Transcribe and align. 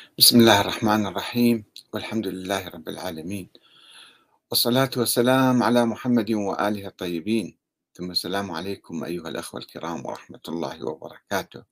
بسم 0.00 0.40
الله 0.40 0.60
الرحمن 0.60 1.06
الرحيم 1.06 1.64
والحمد 1.92 2.26
لله 2.26 2.68
رب 2.68 2.88
العالمين. 2.88 3.48
والصلاة 4.50 4.90
والسلام 4.96 5.62
على 5.62 5.86
محمد 5.86 6.30
وآله 6.32 6.86
الطيبين. 6.86 7.56
ثم 7.94 8.10
السلام 8.10 8.50
عليكم 8.50 9.04
أيها 9.04 9.28
الأخوة 9.28 9.60
الكرام 9.60 10.06
ورحمة 10.06 10.40
الله 10.48 10.84
وبركاته. 10.84 11.62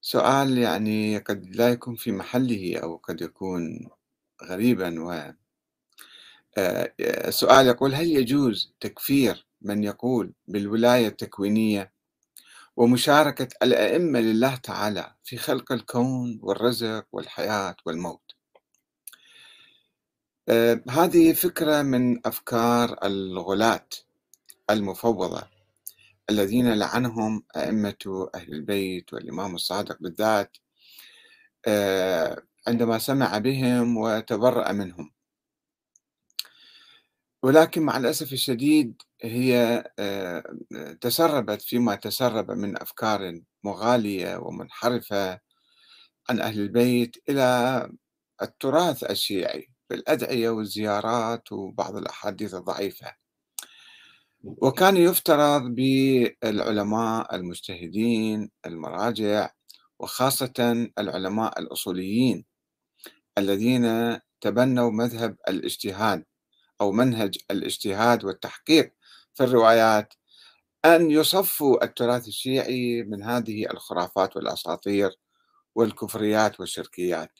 سؤال 0.00 0.58
يعني 0.58 1.18
قد 1.18 1.56
لا 1.56 1.68
يكون 1.70 1.96
في 1.96 2.12
محله 2.12 2.78
أو 2.82 2.96
قد 2.96 3.20
يكون 3.20 3.88
غريبا 4.44 5.02
و 5.02 5.32
السؤال 7.00 7.66
يقول 7.66 7.94
هل 7.94 8.06
يجوز 8.06 8.72
تكفير 8.80 9.46
من 9.62 9.84
يقول 9.84 10.32
بالولاية 10.48 11.08
التكوينية 11.08 11.92
ومشاركة 12.76 13.48
الأئمة 13.62 14.20
لله 14.20 14.56
تعالى 14.56 15.14
في 15.24 15.36
خلق 15.36 15.72
الكون 15.72 16.38
والرزق 16.42 17.06
والحياة 17.12 17.76
والموت. 17.86 18.32
آه، 20.48 20.82
هذه 20.90 21.32
فكرة 21.32 21.82
من 21.82 22.26
أفكار 22.26 22.98
الغلاة 23.04 23.88
المفوضة 24.70 25.42
الذين 26.30 26.74
لعنهم 26.74 27.44
أئمة 27.56 28.28
أهل 28.34 28.52
البيت 28.52 29.12
والإمام 29.12 29.54
الصادق 29.54 29.96
بالذات 30.00 30.56
آه، 31.66 32.42
عندما 32.66 32.98
سمع 32.98 33.38
بهم 33.38 33.96
وتبرأ 33.96 34.72
منهم. 34.72 35.12
ولكن 37.42 37.82
مع 37.82 37.96
الأسف 37.96 38.32
الشديد 38.32 39.02
هي 39.22 39.84
آه، 39.98 40.44
تسربت 41.00 41.62
فيما 41.62 41.94
تسرب 41.94 42.50
من 42.50 42.82
أفكار 42.82 43.40
مغالية 43.64 44.36
ومنحرفة 44.36 45.40
عن 46.30 46.40
أهل 46.40 46.60
البيت 46.60 47.16
إلى 47.28 47.90
التراث 48.42 49.04
الشيعي 49.04 49.68
بالأدعية 49.90 50.50
والزيارات 50.50 51.52
وبعض 51.52 51.96
الأحاديث 51.96 52.54
الضعيفة. 52.54 53.12
وكان 54.44 54.96
يفترض 54.96 55.62
بالعلماء 55.62 57.34
المجتهدين 57.36 58.50
المراجع 58.66 59.50
وخاصة 59.98 60.88
العلماء 60.98 61.60
الأصوليين 61.60 62.44
الذين 63.38 64.18
تبنوا 64.40 64.90
مذهب 64.90 65.36
الاجتهاد 65.48 66.24
أو 66.80 66.92
منهج 66.92 67.38
الاجتهاد 67.50 68.24
والتحقيق. 68.24 68.95
في 69.36 69.44
الروايات 69.44 70.14
أن 70.84 71.10
يصفوا 71.10 71.84
التراث 71.84 72.28
الشيعي 72.28 73.02
من 73.02 73.22
هذه 73.22 73.70
الخرافات 73.70 74.36
والأساطير 74.36 75.10
والكفريات 75.74 76.60
والشركيات. 76.60 77.38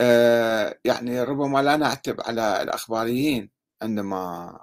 آه، 0.00 0.78
يعني 0.84 1.22
ربما 1.22 1.62
لا 1.62 1.76
نعتب 1.76 2.20
على 2.20 2.62
الأخباريين 2.62 3.50
عندما 3.82 4.58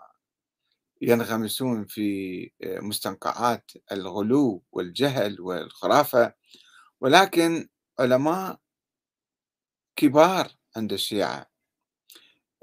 ينغمسون 1.01 1.85
في 1.85 2.51
مستنقعات 2.63 3.71
الغلو 3.91 4.63
والجهل 4.71 5.41
والخرافة 5.41 6.33
ولكن 7.01 7.69
علماء 7.99 8.59
كبار 9.95 10.47
عند 10.75 10.93
الشيعة 10.93 11.51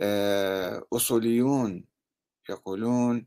آه، 0.01 0.87
أصوليون 0.93 1.85
يقولون 2.51 3.27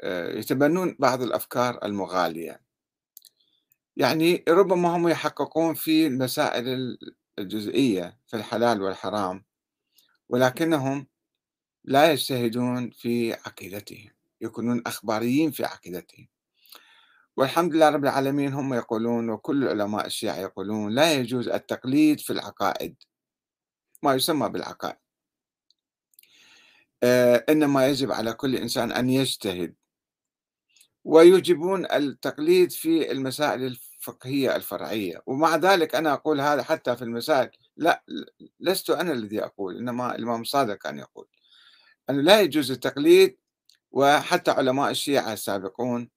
آه، 0.00 0.38
يتبنون 0.38 0.96
بعض 0.98 1.22
الأفكار 1.22 1.84
المغالية. 1.84 2.60
يعني 3.96 4.44
ربما 4.48 4.96
هم 4.96 5.08
يحققون 5.08 5.74
في 5.74 6.06
المسائل 6.06 6.98
الجزئية 7.38 8.18
في 8.26 8.36
الحلال 8.36 8.82
والحرام 8.82 9.44
ولكنهم 10.28 11.06
لا 11.84 12.12
يجتهدون 12.12 12.90
في 12.90 13.32
عقيدتهم 13.32 14.10
يكونون 14.40 14.82
أخباريين 14.86 15.50
في 15.50 15.64
عقيدتهم. 15.64 16.28
والحمد 17.36 17.74
لله 17.74 17.88
رب 17.88 18.04
العالمين 18.04 18.52
هم 18.52 18.74
يقولون 18.74 19.30
وكل 19.30 19.68
علماء 19.68 20.06
الشيعة 20.06 20.36
يقولون 20.36 20.94
لا 20.94 21.12
يجوز 21.12 21.48
التقليد 21.48 22.20
في 22.20 22.32
العقائد 22.32 22.96
ما 24.02 24.14
يسمى 24.14 24.48
بالعقائد. 24.48 25.05
إنما 27.48 27.86
يجب 27.88 28.12
على 28.12 28.32
كل 28.32 28.56
إنسان 28.56 28.92
أن 28.92 29.10
يجتهد. 29.10 29.74
ويجبون 31.04 31.86
التقليد 31.92 32.72
في 32.72 33.12
المسائل 33.12 33.62
الفقهية 33.64 34.56
الفرعية. 34.56 35.22
ومع 35.26 35.56
ذلك 35.56 35.94
أنا 35.94 36.12
أقول 36.12 36.40
هذا 36.40 36.62
حتى 36.62 36.96
في 36.96 37.02
المسائل 37.02 37.50
لا 37.76 38.04
لست 38.60 38.90
أنا 38.90 39.12
الذي 39.12 39.44
أقول 39.44 39.76
إنما 39.76 40.14
الإمام 40.16 40.40
الصادق 40.42 40.74
كان 40.74 40.98
يقول. 40.98 41.26
أنه 42.10 42.20
لا 42.22 42.40
يجوز 42.40 42.70
التقليد 42.70 43.38
وحتى 43.92 44.50
علماء 44.50 44.90
الشيعة 44.90 45.32
السابقون 45.32 46.10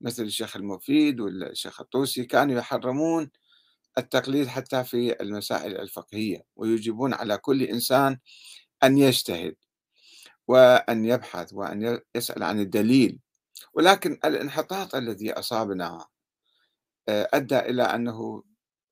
مثل 0.00 0.22
الشيخ 0.22 0.56
المفيد 0.56 1.20
والشيخ 1.20 1.80
الطوسي 1.80 2.24
كانوا 2.24 2.58
يحرمون 2.58 3.30
التقليد 3.98 4.46
حتى 4.46 4.84
في 4.84 5.22
المسائل 5.22 5.76
الفقهية. 5.80 6.42
ويجبون 6.56 7.14
على 7.14 7.38
كل 7.38 7.62
إنسان 7.62 8.18
أن 8.84 8.98
يجتهد. 8.98 9.56
وأن 10.48 11.04
يبحث 11.04 11.52
وأن 11.52 12.00
يسأل 12.14 12.42
عن 12.42 12.60
الدليل. 12.60 13.20
ولكن 13.74 14.18
الانحطاط 14.24 14.94
الذي 14.94 15.32
أصابنا 15.32 16.06
آه، 17.08 17.28
أدى 17.34 17.58
إلى 17.58 17.82
أنه 17.82 18.42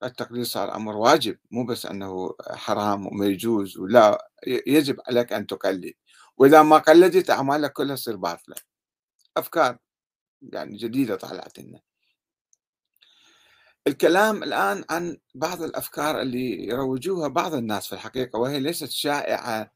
التقليد 0.04 0.44
صار 0.44 0.76
أمر 0.76 0.96
واجب. 0.96 1.38
مو 1.50 1.66
بس 1.66 1.86
أنه 1.86 2.34
حرام 2.50 3.06
وما 3.06 3.26
يجوز 3.26 3.78
ولا 3.78 4.28
يجب 4.46 5.00
عليك 5.08 5.32
أن 5.32 5.46
تقلد. 5.46 5.94
وإذا 6.36 6.62
ما 6.62 6.78
قلدت 6.78 7.30
أعمالك 7.30 7.72
كلها 7.72 7.96
تصير 7.96 8.16
باطلة. 8.16 8.56
أفكار 9.36 9.78
يعني 10.42 10.76
جديدة 10.76 11.16
طلعت 11.16 11.58
لنا. 11.58 11.80
الكلام 13.86 14.42
الآن 14.42 14.84
عن 14.90 15.16
بعض 15.34 15.62
الأفكار 15.62 16.20
اللي 16.20 16.66
يروجوها 16.68 17.28
بعض 17.28 17.54
الناس 17.54 17.86
في 17.86 17.92
الحقيقة 17.92 18.38
وهي 18.38 18.60
ليست 18.60 18.90
شائعة 18.90 19.72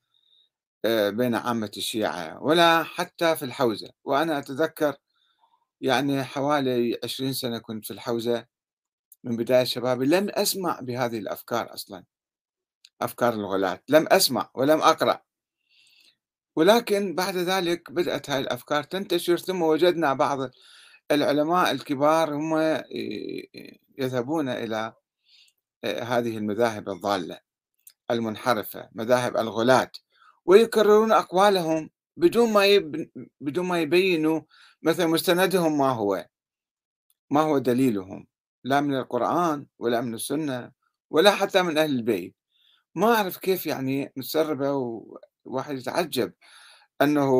بين 0.86 1.34
عامة 1.34 1.70
الشيعة 1.76 2.42
ولا 2.42 2.82
حتى 2.82 3.36
في 3.36 3.44
الحوزة. 3.44 3.90
وأنا 4.04 4.38
أتذكر 4.38 4.96
يعني 5.80 6.24
حوالي 6.24 6.98
عشرين 7.04 7.32
سنة 7.32 7.58
كنت 7.58 7.86
في 7.86 7.92
الحوزة 7.92 8.46
من 9.24 9.36
بداية 9.36 9.64
شبابي. 9.64 10.06
لم 10.06 10.28
أسمع 10.30 10.80
بهذه 10.80 11.18
الأفكار 11.18 11.74
أصلا 11.74 12.04
أفكار 13.02 13.34
الغلاة. 13.34 13.80
لم 13.88 14.06
أسمع 14.10 14.50
ولم 14.54 14.80
أقرأ. 14.82 15.20
ولكن 16.56 17.14
بعد 17.14 17.36
ذلك 17.36 17.92
بدأت 17.92 18.30
هذه 18.30 18.40
الأفكار 18.40 18.82
تنتشر 18.82 19.36
ثم 19.36 19.62
وجدنا 19.62 20.14
بعض 20.14 20.50
العلماء 21.10 21.70
الكبار 21.70 22.34
هم 22.34 22.82
يذهبون 23.98 24.48
إلى 24.48 24.94
آه، 25.84 26.02
هذه 26.02 26.38
المذاهب 26.38 26.88
الضالة 26.88 27.40
المنحرفة 28.10 28.88
مذاهب 28.92 29.36
الغلاة. 29.36 29.90
ويكررون 30.48 31.12
أقوالهم 31.12 31.90
بدون 32.16 32.52
ما 32.52 32.66
يب... 32.66 33.10
بدون 33.40 33.66
ما 33.66 33.80
يبينوا 33.80 34.40
مثلا 34.82 35.06
مستندهم 35.06 35.78
ما 35.78 35.90
هو. 35.90 36.26
ما 37.30 37.40
هو 37.40 37.58
دليلهم 37.58 38.26
لا 38.64 38.80
من 38.80 38.94
القرآن 38.94 39.66
ولا 39.78 40.00
من 40.00 40.14
السنة 40.14 40.72
ولا 41.10 41.30
حتى 41.30 41.62
من 41.62 41.78
أهل 41.78 41.90
البيت. 41.90 42.34
ما 42.94 43.14
أعرف 43.14 43.36
كيف 43.36 43.66
يعني 43.66 44.12
متسربة 44.16 44.72
وواحد 45.44 45.78
يتعجب 45.78 46.32
أنه 47.02 47.32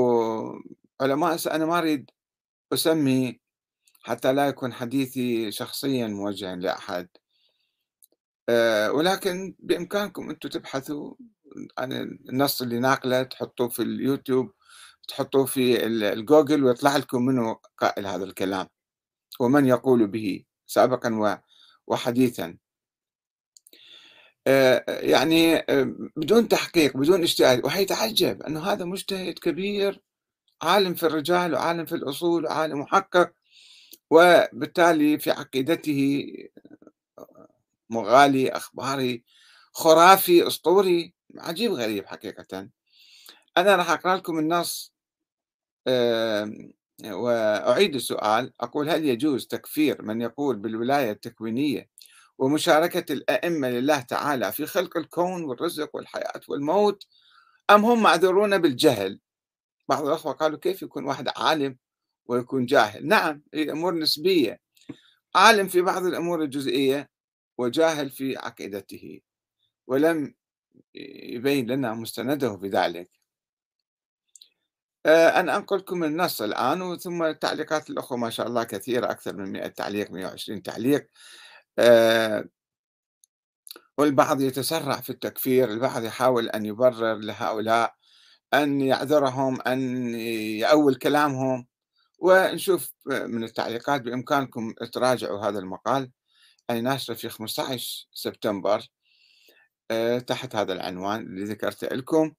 علماء 1.01 1.39
أنا 1.55 1.67
ما 1.67 1.79
أريد 1.79 2.11
أسمي 2.73 3.41
حتى 4.03 4.33
لا 4.33 4.49
يكون 4.49 4.73
حديثي 4.73 5.53
شخصيا 5.53 6.07
موجها 6.07 6.57
لأحد. 6.57 7.09
أه 8.49 8.93
ولكن 8.93 9.55
بإمكانكم 9.59 10.31
أنتم 10.31 10.49
تبحثوا 10.49 11.15
عن 11.79 11.93
النص 11.93 12.63
اللي 12.63 12.79
ناقله 12.79 13.23
تحطوه 13.23 13.69
في 13.69 13.83
اليوتيوب 13.83 14.53
تحطوه 15.09 15.45
في 15.47 15.87
الجوجل 15.87 16.65
ويطلع 16.65 16.97
لكم 16.97 17.27
منه 17.27 17.59
قائل 17.79 18.07
هذا 18.07 18.25
الكلام. 18.25 18.69
ومن 19.41 19.67
يقول 19.67 20.07
به 20.07 20.45
سابقا 20.67 21.41
وحديثا. 21.87 22.57
آه، 24.47 24.85
يعني 24.89 25.57
آه، 25.57 25.95
بدون 26.17 26.49
تحقيق 26.49 26.97
بدون 26.97 27.23
اجتهاد. 27.23 27.65
وحيتعجب 27.65 28.43
أنه 28.43 28.61
هذا 28.61 28.85
مجتهد 28.85 29.39
كبير 29.39 30.03
عالم 30.63 30.95
في 30.95 31.07
الرجال 31.07 31.55
وعالم 31.55 31.87
في 31.87 31.95
الأصول 31.95 32.45
وعالم 32.47 32.81
محقق 32.81 33.33
وبالتالي 34.11 35.19
في 35.19 35.31
عقيدته 35.31 36.33
مغالي 37.91 38.49
أخباري 38.51 39.25
خرافي 39.73 40.47
أسطوري. 40.47 41.18
عجيب 41.37 41.73
غريب 41.73 42.07
حقيقة. 42.07 42.69
أنا 43.57 43.77
راح 43.77 43.91
أقرأ 43.91 44.17
لكم 44.17 44.39
النص 44.39 44.95
وأعيد 47.05 47.95
السؤال. 47.95 48.53
أقول 48.61 48.89
هل 48.91 49.05
يجوز 49.05 49.47
تكفير 49.47 50.03
من 50.03 50.21
يقول 50.21 50.57
بالولاية 50.57 51.11
التكوينية 51.11 51.89
ومشاركة 52.39 53.13
الأئمة 53.13 53.71
لله 53.71 54.01
تعالى 54.01 54.53
في 54.53 54.67
خلق 54.67 54.97
الكون 54.97 55.45
والرزق 55.45 55.97
والحياة 55.97 56.41
والموت 56.49 57.07
أم 57.71 57.85
هم 57.85 58.03
معذورون 58.03 58.59
بالجهل؟ 58.59 59.21
بعض 59.89 60.07
الأخوة 60.07 60.33
قالوا 60.33 60.59
كيف 60.59 60.83
يكون 60.83 61.05
واحد 61.05 61.29
عالم 61.37 61.77
ويكون 62.27 62.67
جاهل؟ 62.67 63.07
نعم 63.07 63.43
هي 63.55 63.71
أمور 63.71 63.95
نسبية. 63.95 64.61
عالم 65.35 65.69
في 65.69 65.83
بعض 65.83 66.07
الأمور 66.07 66.43
الجزئية 66.43 67.11
وجاهل 67.59 68.11
في 68.11 68.37
عقيدته. 68.37 69.21
ولم 69.87 70.35
يبين 70.95 71.71
لنا 71.71 71.95
مستنده 71.95 72.49
بذلك. 72.57 73.11
آه، 75.07 75.29
أنا 75.41 75.57
أنقلكم 75.57 76.05
النص 76.05 76.43
الآن 76.43 76.97
ثم 76.99 77.33
تعليقات 77.33 77.91
الأخوة 77.91 78.19
ما 78.19 78.31
شاء 78.31 78.47
الله 78.47 78.65
كثيرة 78.65 79.11
أكثر 79.11 79.37
من 79.37 79.53
100 79.53 79.67
تعليق 79.67 80.11
120 80.11 80.63
تعليق. 80.63 81.09
آه، 81.79 82.45
والبعض 83.99 84.41
يتسرع 84.41 85.01
في 85.01 85.11
التكفير 85.11 85.71
البعض 85.73 86.05
يحاول 86.05 86.49
أن 86.49 86.67
يبرر 86.67 87.15
لهؤلاء 87.17 87.95
أن 88.55 88.81
يعذرهم 88.81 89.61
أن 89.63 90.09
يأول 90.61 90.95
كلامهم. 90.95 91.67
ونشوف 92.19 92.93
من 93.07 93.45
التعليقات 93.45 94.03
بإمكانكم 94.03 94.73
تراجعوا 94.93 95.41
هذا 95.41 95.59
المقال. 95.59 96.11
أي 96.71 96.81
ناشرة 96.81 97.15
في 97.15 97.29
15 97.29 98.09
سبتمبر. 98.13 98.77
آه، 98.77 98.98
تحت 100.27 100.57
هذا 100.57 100.73
العنوان 100.73 101.21
اللي 101.21 101.45
ذكرت 101.45 101.85
لكم. 101.85 102.33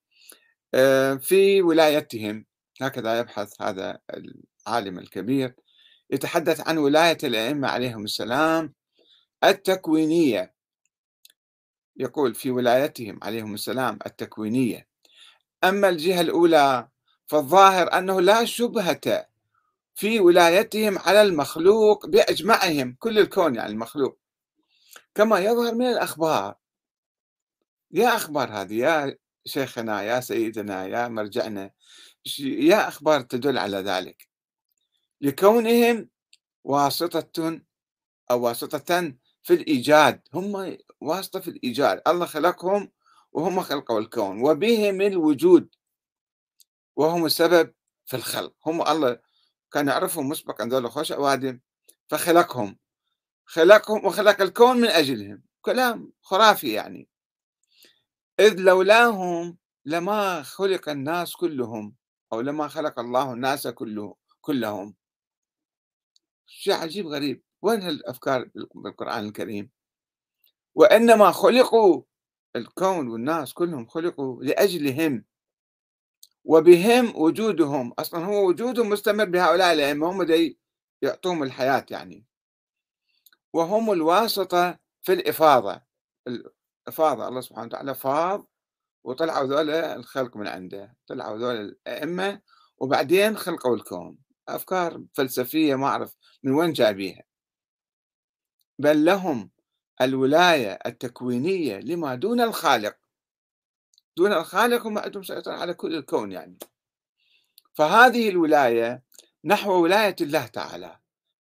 في 1.19 1.61
ولايتهم 1.61 2.45
هكذا 2.81 3.19
يبحث 3.19 3.61
هذا 3.61 3.99
العالم 4.67 4.99
الكبير 4.99 5.55
يتحدث 6.09 6.67
عن 6.67 6.77
ولاية 6.77 7.17
الأئمة 7.23 7.67
عليهم 7.67 8.03
السلام 8.03 8.73
التكوينية. 9.43 10.53
يقول 11.97 12.35
في 12.35 12.51
ولايتهم 12.51 13.19
عليهم 13.23 13.53
السلام 13.53 13.99
التكوينية. 14.05 14.87
أما 15.63 15.89
الجهة 15.89 16.21
الأولى 16.21 16.87
فالظاهر 17.27 17.97
أنه 17.97 18.21
لا 18.21 18.45
شبهة 18.45 19.27
في 19.95 20.19
ولايتهم 20.19 20.97
على 20.99 21.21
المخلوق 21.21 22.05
بأجمعهم 22.05 22.95
كل 22.99 23.19
الكون 23.19 23.55
يعني 23.55 23.71
المخلوق. 23.71 24.19
كما 25.15 25.39
يظهر 25.39 25.75
من 25.75 25.85
الأخبار 25.85 26.55
يا 27.91 28.15
أخبار 28.15 28.49
هذه 28.49 28.73
يا 28.73 29.17
شيخنا 29.45 30.01
يا 30.01 30.19
سيدنا 30.19 30.85
يا 30.87 31.07
مرجعنا 31.07 31.71
يا 32.39 32.87
أخبار 32.87 33.21
تدل 33.21 33.57
على 33.57 33.77
ذلك. 33.77 34.27
لكونهم 35.21 36.09
واسطة 36.63 37.61
أو 38.31 38.41
واسطة 38.41 39.13
في 39.43 39.53
الإيجاد 39.53 40.21
هم 40.33 40.77
واسطة 41.01 41.39
في 41.39 41.49
الإيجاد. 41.49 42.01
الله 42.07 42.25
خلقهم 42.25 42.91
وهم 43.31 43.61
خلقوا 43.61 43.99
الكون 43.99 44.41
وبهم 44.41 45.01
الوجود 45.01 45.75
وهم 46.95 47.25
السبب 47.25 47.73
في 48.05 48.15
الخلق. 48.15 48.53
هم 48.65 48.81
الله 48.81 49.19
كان 49.71 49.87
يعرفهم 49.87 50.29
مسبقا 50.29 50.65
ذول 50.65 50.91
خوش 50.91 51.11
أوادم 51.11 51.59
فخلقهم. 52.07 52.77
خلقهم 53.45 54.05
وخلق 54.05 54.41
الكون 54.41 54.77
من 54.77 54.87
أجلهم. 54.87 55.43
كلام 55.61 56.11
خرافي 56.21 56.73
يعني. 56.73 57.09
إذ 58.39 58.59
لولاهم 58.59 59.57
لما 59.85 60.43
خلق 60.43 60.89
الناس 60.89 61.35
كلهم 61.35 61.95
أو 62.33 62.41
لما 62.41 62.67
خلق 62.67 62.99
الله 62.99 63.33
الناس 63.33 63.67
كله 63.67 64.15
كلهم. 64.41 64.95
شيء 66.45 66.73
عجيب 66.73 67.07
غريب. 67.07 67.43
وين 67.61 67.83
الأفكار 67.83 68.49
بالقرآن 68.75 69.25
الكريم؟ 69.25 69.69
وإنما 70.75 71.31
خلقوا 71.31 72.03
الكون 72.55 73.07
والناس 73.07 73.53
كلهم 73.53 73.87
خلقوا 73.87 74.43
لأجلهم 74.43 75.25
وبهم 76.45 77.15
وجودهم. 77.15 77.93
أصلا 77.99 78.25
هو 78.25 78.47
وجودهم 78.47 78.89
مستمر 78.89 79.25
بهؤلاء 79.25 79.73
الأئمة 79.73 80.11
هم 80.11 80.23
دي 80.23 80.59
يعطوهم 81.01 81.43
الحياة 81.43 81.85
يعني. 81.91 82.25
وهم 83.53 83.91
الواسطة 83.91 84.79
في 85.01 85.13
الإفاضة 85.13 85.81
الإفاضة 86.89 87.27
الله 87.27 87.41
سبحانه 87.41 87.67
وتعالى 87.67 87.95
فاض 87.95 88.47
وطلعوا 89.03 89.47
ذول 89.47 89.69
الخلق 89.69 90.37
من 90.37 90.47
عنده 90.47 90.95
طلعوا 91.07 91.37
ذول 91.37 91.55
الأئمة 91.55 92.41
وبعدين 92.77 93.37
خلقوا 93.37 93.75
الكون. 93.75 94.17
أفكار 94.47 95.03
فلسفية 95.13 95.75
ما 95.75 95.87
أعرف 95.87 96.15
من 96.43 96.51
وين 96.51 96.73
جايبيها 96.73 97.23
بل 98.79 99.05
لهم 99.05 99.51
الولاية 100.01 100.79
التكوينية 100.85 101.77
لما 101.79 102.15
دون 102.15 102.41
الخالق. 102.41 102.97
دون 104.17 104.33
الخالق 104.33 104.87
هم 104.87 104.97
عندهم 104.97 105.23
سيطرة 105.23 105.53
على 105.53 105.73
كل 105.73 105.95
الكون 105.95 106.31
يعني. 106.31 106.57
فهذه 107.73 108.29
الولاية 108.29 109.03
نحو 109.45 109.83
ولاية 109.83 110.15
الله 110.21 110.47
تعالى. 110.47 110.99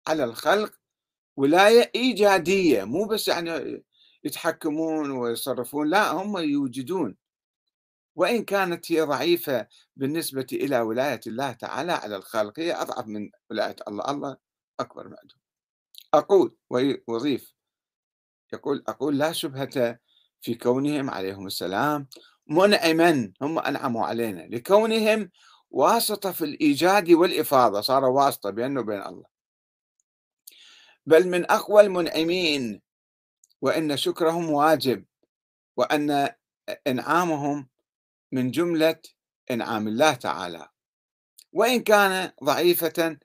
على 0.08 0.24
الخلق 0.24 0.72
ولاية 1.36 1.90
إيجادية 1.94 2.84
مو 2.84 3.04
بس 3.04 3.28
يعني 3.28 3.82
يتحكمون 4.24 5.10
ويصرفون 5.10 5.88
لا 5.88 6.12
هم 6.12 6.38
يوجدون. 6.38 7.16
وإن 8.16 8.44
كانت 8.44 8.92
هي 8.92 9.00
ضعيفة 9.00 9.66
بالنسبة 9.96 10.46
إلى 10.52 10.80
ولاية 10.80 11.20
الله 11.26 11.52
تعالى 11.52 11.92
على 11.92 12.16
الخلق 12.16 12.60
هي 12.60 12.72
أضعف 12.72 13.06
من 13.06 13.30
ولاية 13.50 13.76
الله. 13.88 14.10
الله 14.10 14.36
أكبر 14.80 15.02
عندهم 15.02 15.38
أقول 16.14 16.56
ويضيف 16.70 17.54
يقول 18.52 18.84
أقول 18.88 19.18
لا 19.18 19.32
شبهة 19.32 19.98
في 20.40 20.54
كونهم 20.54 21.10
عليهم 21.10 21.46
السلام. 21.46 22.08
منعما 22.46 23.32
هم 23.42 23.58
أنعموا 23.58 24.06
علينا. 24.06 24.42
لكونهم 24.42 25.30
واسطة 25.70 26.32
في 26.32 26.44
الإيجاد 26.44 27.10
والإفاضة. 27.10 27.80
صاروا 27.80 28.24
واسطة 28.24 28.50
بينه 28.50 28.80
وبين 28.80 29.02
الله. 29.02 29.24
بل 31.06 31.28
من 31.28 31.50
أقوى 31.50 31.82
المنعمين. 31.82 32.82
وأن 33.62 33.96
شكرهم 33.96 34.50
واجب 34.50 35.04
وأن 35.76 36.28
إنعامهم 36.86 37.68
من 38.32 38.50
جملة 38.50 39.00
إنعام 39.50 39.88
الله 39.88 40.14
تعالى. 40.14 40.68
وإن 41.52 41.82
كان 41.82 42.32
ضعيفة 42.44 43.18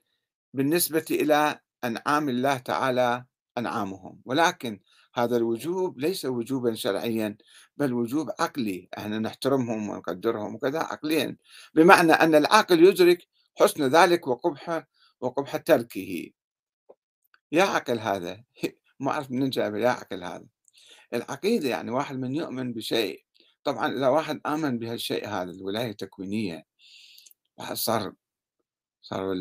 بالنسبة 0.54 1.04
إلى 1.10 1.60
أنعام 1.84 2.28
الله 2.28 2.56
تعالى 2.58 3.24
أنعامهم. 3.58 4.22
ولكن 4.24 4.80
هذا 5.14 5.36
الوجوب 5.36 5.98
ليس 5.98 6.24
وجوبا 6.24 6.74
شرعيا 6.74 7.36
بل 7.76 7.92
وجوب 7.92 8.30
عقلي. 8.40 8.88
إحنا 8.98 9.18
نحترمهم 9.18 9.88
ونقدرهم 9.88 10.54
وكذا 10.54 10.78
عقليا. 10.78 11.36
بمعنى 11.74 12.12
أن 12.12 12.34
العاقل 12.34 12.84
يدرك 12.84 13.26
حسن 13.60 13.84
ذلك 13.88 14.26
وقبح 14.26 14.86
وقبح 15.20 15.56
تركه. 15.56 16.30
يا 17.52 17.62
عقل 17.62 17.98
هذا 17.98 18.44
ما 19.00 19.10
أعرف 19.10 19.30
من 19.30 19.50
جاب 19.50 19.76
يا 19.76 19.88
عقل 19.88 20.24
هذا 20.24 20.46
العقيدة 21.14 21.68
يعني 21.68 21.90
واحد 21.90 22.16
من 22.18 22.34
يؤمن 22.34 22.72
بشيء 22.72 23.24
طبعا 23.64 23.92
إذا 23.92 24.08
واحد 24.08 24.40
آمن 24.46 24.78
بهالشيء 24.78 25.28
هذا 25.28 25.50
الولاية 25.50 25.90
التكوينية 25.90 26.64
صار 27.72 28.12
صار 29.02 29.32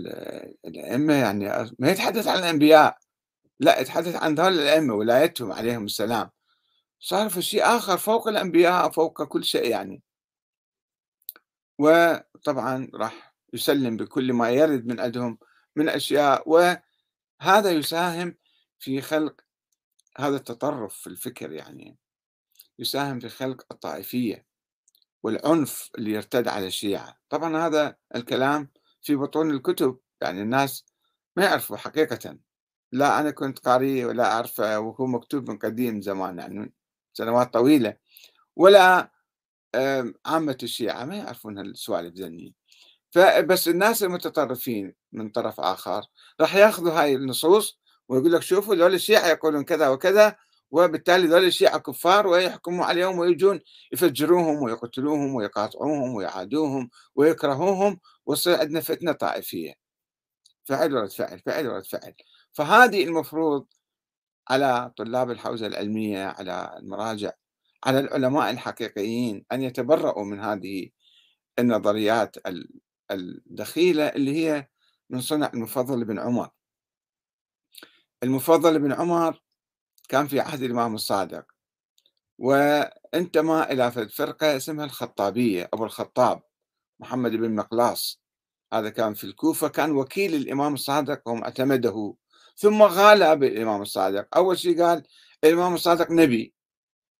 الأئمة 0.65 1.13
يعني 1.13 1.71
ما 1.79 1.91
يتحدث 1.91 2.27
عن 2.27 2.39
الأنبياء 2.39 2.97
لا 3.59 3.79
يتحدث 3.79 4.15
عن 4.15 4.35
ذول 4.35 4.53
الأئمة 4.53 4.93
ولايتهم 4.93 5.51
عليهم 5.51 5.85
السلام. 5.85 6.29
صار 6.99 7.29
في 7.29 7.41
شيء 7.41 7.65
آخر 7.65 7.97
فوق 7.97 8.27
الأنبياء 8.27 8.91
فوق 8.91 9.23
كل 9.23 9.43
شيء 9.43 9.69
يعني. 9.69 10.01
وطبعا 11.79 12.89
راح 12.93 13.35
يسلم 13.53 13.97
بكل 13.97 14.33
ما 14.33 14.49
يرد 14.49 14.85
من 14.85 14.99
عندهم 14.99 15.37
من 15.75 15.89
أشياء 15.89 16.49
وهذا 16.49 17.71
يساهم 17.71 18.37
في 18.83 19.01
خلق 19.01 19.41
هذا 20.17 20.35
التطرف 20.35 20.95
في 20.95 21.07
الفكر 21.07 21.51
يعني 21.51 21.97
يساهم 22.79 23.19
في 23.19 23.29
خلق 23.29 23.65
الطائفية 23.71 24.45
والعنف 25.23 25.89
اللي 25.97 26.11
يرتد 26.11 26.47
على 26.47 26.67
الشيعة. 26.67 27.19
طبعا 27.29 27.67
هذا 27.67 27.97
الكلام 28.15 28.69
في 29.01 29.15
بطون 29.15 29.51
الكتب 29.51 29.99
يعني 30.21 30.41
الناس 30.41 30.85
ما 31.35 31.43
يعرفوا 31.43 31.77
حقيقة. 31.77 32.37
لا 32.91 33.19
أنا 33.19 33.31
كنت 33.31 33.59
قاريه 33.59 34.05
ولا 34.05 34.31
أعرفه 34.31 34.79
وهو 34.79 35.05
مكتوب 35.05 35.49
من 35.49 35.57
قديم 35.57 36.01
زمان 36.01 36.39
يعني 36.39 36.73
سنوات 37.13 37.53
طويلة. 37.53 37.97
ولا 38.55 39.11
عامة 40.25 40.57
الشيعة 40.63 41.05
ما 41.05 41.15
يعرفون 41.15 41.57
هالسوالف 41.57 42.13
ذني 42.15 42.55
فبس 43.11 43.67
الناس 43.67 44.03
المتطرفين 44.03 44.95
من 45.11 45.29
طرف 45.29 45.59
آخر 45.59 46.05
راح 46.41 46.55
ياخذوا 46.55 46.91
هاي 46.91 47.15
النصوص 47.15 47.82
ويقول 48.09 48.31
لك 48.33 48.41
شوفوا 48.41 48.75
دول 48.75 48.93
الشيعة 48.93 49.27
يقولون 49.27 49.63
كذا 49.63 49.89
وكذا 49.89 50.35
وبالتالي 50.71 51.27
ذول 51.27 51.43
الشيعة 51.43 51.77
كفار 51.79 52.27
ويحكموا 52.27 52.85
عليهم 52.85 53.19
ويجون 53.19 53.59
يفجروهم 53.91 54.63
ويقتلوهم 54.63 55.35
ويقاطعوهم 55.35 56.15
ويعادوهم 56.15 56.89
ويكرهوهم 57.15 57.99
ويصير 58.25 58.59
عندنا 58.59 58.81
فتنة 58.81 59.11
طائفية. 59.11 59.73
فعل 60.65 60.95
ورد 60.95 61.11
فعل 61.11 61.39
فعل 61.39 61.67
ورد 61.67 61.85
فعل. 61.85 62.13
فهذه 62.53 63.03
المفروض 63.03 63.67
على 64.49 64.91
طلاب 64.97 65.31
الحوزة 65.31 65.67
العلمية 65.67 66.25
على 66.25 66.75
المراجع 66.79 67.31
على 67.85 67.99
العلماء 67.99 68.49
الحقيقيين 68.51 69.45
أن 69.51 69.61
يتبرؤوا 69.63 70.25
من 70.25 70.39
هذه 70.39 70.89
النظريات 71.59 72.35
الدخيلة 73.11 74.07
اللي 74.07 74.35
هي 74.37 74.67
من 75.09 75.21
صنع 75.21 75.51
المفضل 75.53 76.05
بن 76.05 76.19
عمر. 76.19 76.49
المفضل 78.23 78.79
بن 78.79 78.93
عمر 78.93 79.41
كان 80.09 80.27
في 80.27 80.39
عهد 80.39 80.63
الإمام 80.63 80.95
الصادق 80.95 81.45
وانتمى 82.37 83.63
إلى 83.63 83.91
فرقة 83.91 84.57
اسمها 84.57 84.85
الخطابية 84.85 85.69
أبو 85.73 85.85
الخطاب 85.85 86.41
محمد 86.99 87.31
بن 87.31 87.55
مقلاص 87.55 88.21
هذا 88.73 88.89
كان 88.89 89.13
في 89.13 89.23
الكوفة 89.23 89.67
كان 89.67 89.91
وكيل 89.91 90.35
الإمام 90.35 90.73
الصادق 90.73 91.27
ومعتمده 91.27 92.15
ثم 92.55 92.83
غالى 92.83 93.35
بالإمام 93.35 93.81
الصادق 93.81 94.37
أول 94.37 94.59
شيء 94.59 94.83
قال 94.83 95.03
الإمام 95.43 95.73
الصادق 95.73 96.11
نبي 96.11 96.53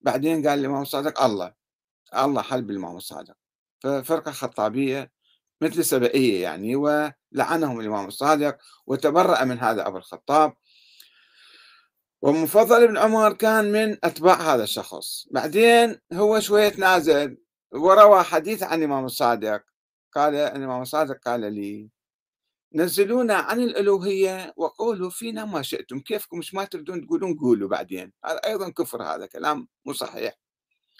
بعدين 0.00 0.48
قال 0.48 0.58
الإمام 0.58 0.82
الصادق 0.82 1.22
الله 1.22 1.54
الله 2.16 2.42
حل 2.42 2.62
بالإمام 2.62 2.96
الصادق. 2.96 3.34
ففرقة 3.80 4.32
خطابية 4.32 5.12
مثل 5.60 5.84
سبئية 5.84 6.42
يعني 6.42 6.76
ولعنهم 6.76 7.80
الإمام 7.80 8.06
الصادق 8.06 8.58
وتبرأ 8.86 9.44
من 9.44 9.58
هذا 9.58 9.86
أبو 9.86 9.96
الخطاب. 9.96 10.54
ومفضل 12.24 12.88
بن 12.88 12.98
عمر 12.98 13.32
كان 13.32 13.72
من 13.72 13.96
أتباع 14.04 14.54
هذا 14.54 14.62
الشخص. 14.62 15.28
بعدين 15.30 16.00
هو 16.12 16.40
شوية 16.40 16.68
تنازل 16.68 17.38
وروى 17.72 18.22
حديث 18.22 18.62
عن 18.62 18.78
الإمام 18.78 19.04
الصادق. 19.04 19.62
قال 20.12 20.34
الإمام 20.34 20.82
الصادق 20.82 21.18
قال 21.24 21.40
لي 21.52 21.88
نزلونا 22.74 23.34
عن 23.34 23.60
الألوهية 23.60 24.54
وقولوا 24.56 25.10
فينا 25.10 25.44
ما 25.44 25.62
شئتم. 25.62 26.00
كيفكم؟ 26.00 26.38
مش 26.38 26.54
ما 26.54 26.64
تردون 26.64 27.06
تقولون 27.06 27.38
قولوا 27.38 27.68
بعدين. 27.68 28.12
هذا 28.24 28.40
أيضا 28.44 28.68
كفر 28.70 29.02
هذا 29.02 29.26
كلام 29.26 29.68
مو 29.84 29.92
صحيح. 29.92 30.34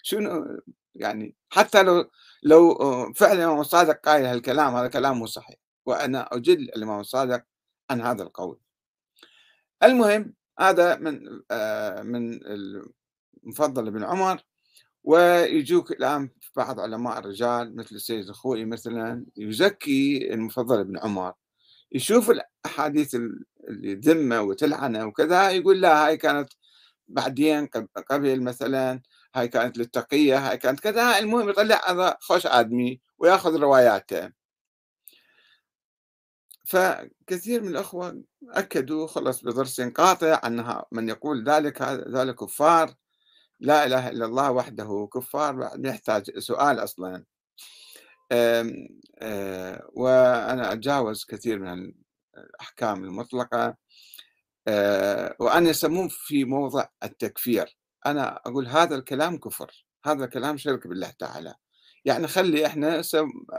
شنو؟ 0.03 0.61
يعني 0.95 1.37
حتى 1.49 1.83
لو 1.83 2.11
لو 2.43 2.75
فعلا 3.13 3.33
الإمام 3.33 3.61
الصادق 3.61 4.01
قايل 4.01 4.27
هالكلام 4.27 4.77
هذا 4.77 4.89
كلام 4.89 5.19
مو 5.19 5.27
صحيح. 5.27 5.57
وأنا 5.87 6.29
أجل 6.33 6.61
الإمام 6.77 7.01
الصادق 7.01 7.43
عن 7.91 8.01
هذا 8.01 8.23
القول. 8.23 8.61
المهم 9.83 10.35
هذا 10.59 10.97
من 10.97 11.43
آه، 11.51 12.03
من 12.03 12.41
المفضل 13.45 13.91
بن 13.91 14.05
عمر 14.05 14.41
ويجوك 15.05 15.91
الآن 15.93 16.31
بعض 16.57 16.81
علماء 16.81 17.19
الرجال 17.19 17.77
مثل 17.77 17.97
السيد 17.97 18.29
الخوئي 18.29 18.65
مثلا 18.65 19.27
يزكي 19.37 20.35
المفضل 20.35 20.85
بن 20.85 20.99
عمر 20.99 21.35
يشوف 21.93 22.31
الأحاديث 22.31 23.15
اللي 23.69 23.95
ذمة 23.95 24.43
وتلعنة 24.43 25.07
وكذا 25.07 25.51
يقول 25.51 25.81
لا 25.81 26.07
هاي 26.07 26.17
كانت 26.17 26.49
بعدين 27.09 27.67
قبل 28.11 28.43
مثلا 28.43 29.01
هاي 29.35 29.49
كانت 29.49 29.79
للتقية 29.79 30.51
هاي 30.51 30.59
كانت 30.59 30.81
كذا 30.81 31.19
المهم 31.19 31.49
يطلع 31.49 31.81
هذا 31.91 32.17
خوش 32.21 32.47
آدمي 32.47 33.01
ويأخذ 33.19 33.57
رواياته. 33.61 34.44
فكثير 36.65 37.63
من 37.63 37.69
الأخوة 37.69 38.23
أكدوا 38.51 39.07
خلص 39.07 39.45
بدرس 39.45 39.81
قاطع 39.81 40.41
أنها 40.47 40.85
من 40.93 41.09
يقول 41.09 41.45
ذلك 41.49 41.83
ذلك 42.09 42.35
كفار 42.35 42.95
لا 43.61 43.87
إله 43.87 44.09
إلا 44.09 44.27
الله 44.27 44.51
وحده 44.51 45.09
كفار 45.15 45.71
يحتاج 45.85 46.39
سؤال 46.39 46.79
أصلا. 46.79 47.25
آه، 48.33 49.89
وأنا 49.93 50.73
أتجاوز 50.73 51.25
كثير 51.25 51.59
من 51.59 51.93
الأحكام 52.37 53.05
المطلقة. 53.05 53.77
آه، 54.69 55.37
وأنا 55.41 55.71
يسمون 55.71 56.09
في 56.09 56.45
موضع 56.45 56.87
التكفير. 57.03 57.77
أنا 58.07 58.37
أقول 58.37 58.67
هذا 58.67 58.97
الكلام 58.97 59.39
كفر 59.39 59.87
هذا 60.05 60.25
الكلام 60.25 60.57
شرك 60.57 60.87
بالله 60.87 61.11
تعالى. 61.19 61.55
يعني 62.05 62.29
خلي 62.29 62.67
إحنا 62.67 63.03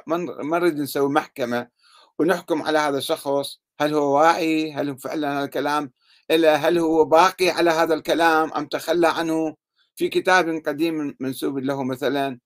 ما 0.07 0.59
نريد 0.59 0.79
نسوي 0.79 1.09
محكمة 1.09 1.69
ونحكم 2.19 2.61
على 2.61 2.79
هذا 2.79 2.97
الشخص 2.97 3.59
هل 3.79 3.93
هو 3.93 4.17
واعي؟ 4.17 4.73
هل 4.73 4.97
فعلا 4.99 5.37
هذا 5.37 5.45
الكلام؟ 5.45 5.91
إلا 6.31 6.55
هل 6.55 6.77
هو 6.77 7.05
باقي 7.05 7.49
على 7.49 7.69
هذا 7.71 7.93
الكلام 7.93 8.53
أم 8.53 8.65
تخلى 8.67 9.07
عنه؟ 9.07 9.55
في 9.95 10.09
كتاب 10.09 10.61
قديم 10.65 11.15
منسوب 11.19 11.57
له 11.57 11.83
مثلا. 11.83 12.39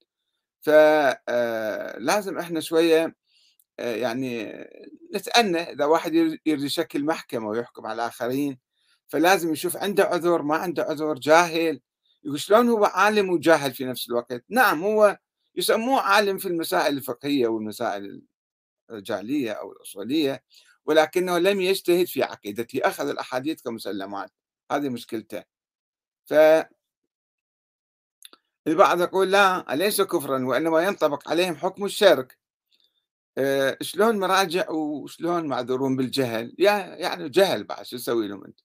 فلازم 0.62 2.38
آه، 2.38 2.42
إحنا 2.42 2.60
شوية 2.60 3.16
آه، 3.80 3.96
يعني 3.96 4.54
نتأنى 5.16 5.60
إذا 5.60 5.86
واحد 5.86 6.14
يريد 6.14 6.40
يشكل 6.64 7.06
محكمة 7.06 7.48
ويحكم 7.48 7.86
على 7.86 7.96
الآخرين. 7.96 8.60
فلازم 9.08 9.52
يشوف 9.54 9.78
عنده 9.78 10.04
عذر 10.04 10.42
ما 10.42 10.56
عنده 10.58 10.84
عذر 10.84 11.14
جاهل. 11.14 11.82
يقول 12.24 12.40
شلون 12.40 12.70
هو 12.70 12.86
عالم 12.86 13.30
وجاهل 13.30 13.74
في 13.74 13.86
نفس 13.86 14.10
الوقت؟ 14.10 14.44
نعم 14.50 14.84
هو 14.84 15.18
يسموه 15.56 16.02
عالم 16.02 16.38
في 16.38 16.48
المسائل 16.48 16.98
الفقهية 16.98 17.48
والمسائل 17.48 18.22
الرجالية 18.90 19.52
أو 19.52 19.72
الأصولية 19.72 20.44
ولكنه 20.86 21.38
لم 21.38 21.62
يجتهد 21.62 22.08
في 22.08 22.24
عقيدته 22.24 22.80
أخذ 22.84 23.10
الأحاديث 23.10 23.62
كمسلمات. 23.62 24.32
هذه 24.72 24.90
مشكلته. 24.90 25.44
ف 26.26 26.34
البعض 28.68 29.02
يقول 29.02 29.32
لا 29.32 29.74
أليس 29.74 30.02
كفرا؟ 30.02 30.46
وإنما 30.46 30.82
ينطبق 30.82 31.30
عليهم 31.30 31.56
حكم 31.56 31.86
الشرك. 31.86 32.38
آه، 33.38 33.78
شلون 33.82 34.20
مراجع 34.20 34.70
وشلون 34.70 35.48
معذورون 35.48 35.96
بالجهل؟ 35.96 36.56
يعني 36.60 37.30
جهل 37.30 37.64
بعد 37.64 37.86
شو 37.86 37.98
تسوي 37.98 38.28
لهم 38.28 38.46
أنت؟ 38.46 38.60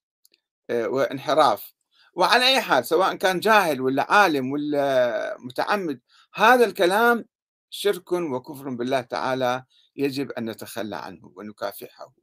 آه، 0.69 0.87
وانحراف. 0.87 1.75
وعلى 2.13 2.47
أي 2.47 2.61
حال 2.61 2.85
سواء 2.85 3.15
كان 3.15 3.39
جاهل 3.39 3.81
ولا 3.81 4.11
عالم 4.13 4.51
ولا 4.51 5.37
متعمد 5.39 5.99
هذا 6.33 6.65
الكلام 6.65 7.25
شرك 7.69 8.11
وكفر 8.11 8.69
بالله 8.69 9.01
تعالى 9.01 9.63
يجب 9.95 10.31
أن 10.31 10.49
نتخلى 10.49 10.95
عنه 10.95 11.31
ونكافحه 11.35 12.13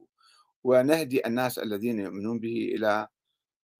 ونهدي 0.63 1.27
الناس 1.27 1.59
الذين 1.59 1.99
يؤمنون 1.99 2.39
به 2.39 2.71
إلى 2.75 3.07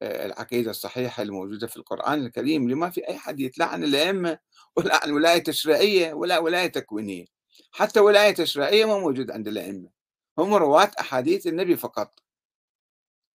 آه، 0.01 0.25
العقيدة 0.25 0.71
الصحيحة 0.71 1.23
الموجودة 1.23 1.67
في 1.67 1.77
القرآن 1.77 2.25
الكريم 2.25 2.69
لما 2.69 2.89
في 2.89 3.07
أي 3.07 3.17
حد 3.17 3.39
يتلعن 3.39 3.83
الأئمة 3.83 4.39
ولا 4.77 4.99
عن 5.03 5.11
ولاية 5.11 5.43
تشريعية 5.43 6.13
ولا 6.13 6.39
ولاية 6.39 6.67
تكوينية 6.67 7.25
حتى 7.71 7.99
ولاية 7.99 8.33
تشريعية 8.33 8.85
ما 8.85 8.99
موجود 8.99 9.31
عند 9.31 9.47
الأئمة 9.47 9.89
هم 10.37 10.53
رواة 10.53 10.91
أحاديث 10.99 11.47
النبي 11.47 11.75
فقط. 11.77 12.19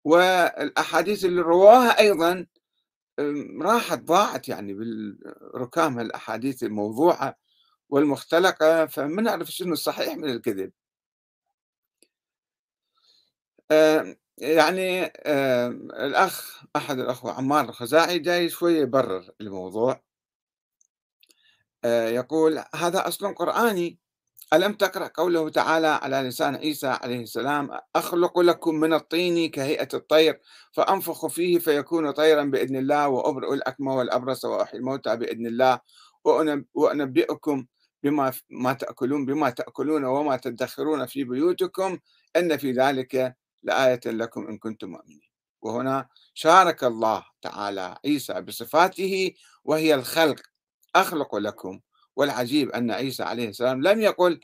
والأحاديث 0.05 1.25
اللي 1.25 1.41
رواها 1.41 1.99
أيضا 2.01 2.47
راحت 3.63 3.99
ضاعت 3.99 4.49
يعني 4.49 4.75
بالركام 4.75 6.01
الأحاديث 6.01 6.63
الموضوعة. 6.63 7.37
والمختلقة 7.89 8.87
فما 8.87 9.23
نعرف 9.23 9.51
شنو 9.51 9.73
الصحيح 9.73 10.17
من 10.17 10.31
الكذب. 10.31 10.73
يعني 14.39 15.07
الأخ 16.07 16.65
أحد 16.77 16.99
الأخوة 16.99 17.33
عمار 17.33 17.65
الخزاعي 17.69 18.19
جاي 18.19 18.49
شوية 18.49 18.81
يبرر 18.81 19.31
الموضوع. 19.41 20.03
آه، 21.85 22.09
يقول 22.09 22.65
هذا 22.75 23.09
أصل 23.09 23.35
قرآني. 23.35 23.99
ألم 24.53 24.73
تقرأ 24.73 25.11
قوله 25.15 25.49
تعالى 25.49 25.87
على 25.87 26.17
لسان 26.29 26.55
عيسى 26.57 26.87
عليه 26.87 27.23
السلام 27.23 27.71
أخلق 27.97 28.39
لكم 28.39 28.75
من 28.75 28.95
الطين 28.95 29.51
كهيئة 29.51 29.89
الطير 29.95 30.41
فأنفخ 30.73 31.27
فيه 31.27 31.59
فيكون 31.59 32.11
طيرا 32.11 32.45
بإذن 32.45 32.77
الله 32.77 33.09
وأبرئ 33.09 33.55
الأكمى 33.55 33.93
والأبرص 33.93 34.45
وأحيي 34.45 34.81
الموتى 34.81 35.17
بإذن 35.17 35.47
الله 35.47 35.81
وأنبئكم 36.75 37.67
بما 38.03 38.33
ما 38.51 38.73
تأكلون 38.73 39.27
بما 39.27 39.51
تأكلون 39.51 40.05
وما 40.05 40.37
تدخرون 40.37 41.07
في 41.07 41.25
بيوتكم 41.25 41.99
إن 42.37 42.57
في 42.57 42.73
ذلك 42.73 43.37
لآية 43.63 44.01
لكم 44.07 44.47
إن 44.49 44.59
كنتم 44.59 44.91
مؤمنين. 44.91 45.29
وهنا 45.63 46.09
شارك 46.35 46.85
الله 46.85 47.25
تعالى 47.43 47.99
عيسى 48.05 48.41
بصفاته 48.41 49.35
وهي 49.65 49.95
الخلق 49.95 50.41
أخلق 50.97 51.37
لكم 51.37 51.81
والعجيب 52.17 52.71
أن 52.71 52.91
عيسى 52.91 53.23
عليه 53.23 53.49
السلام 53.49 53.83
لم 53.83 54.01
يقل 54.01 54.41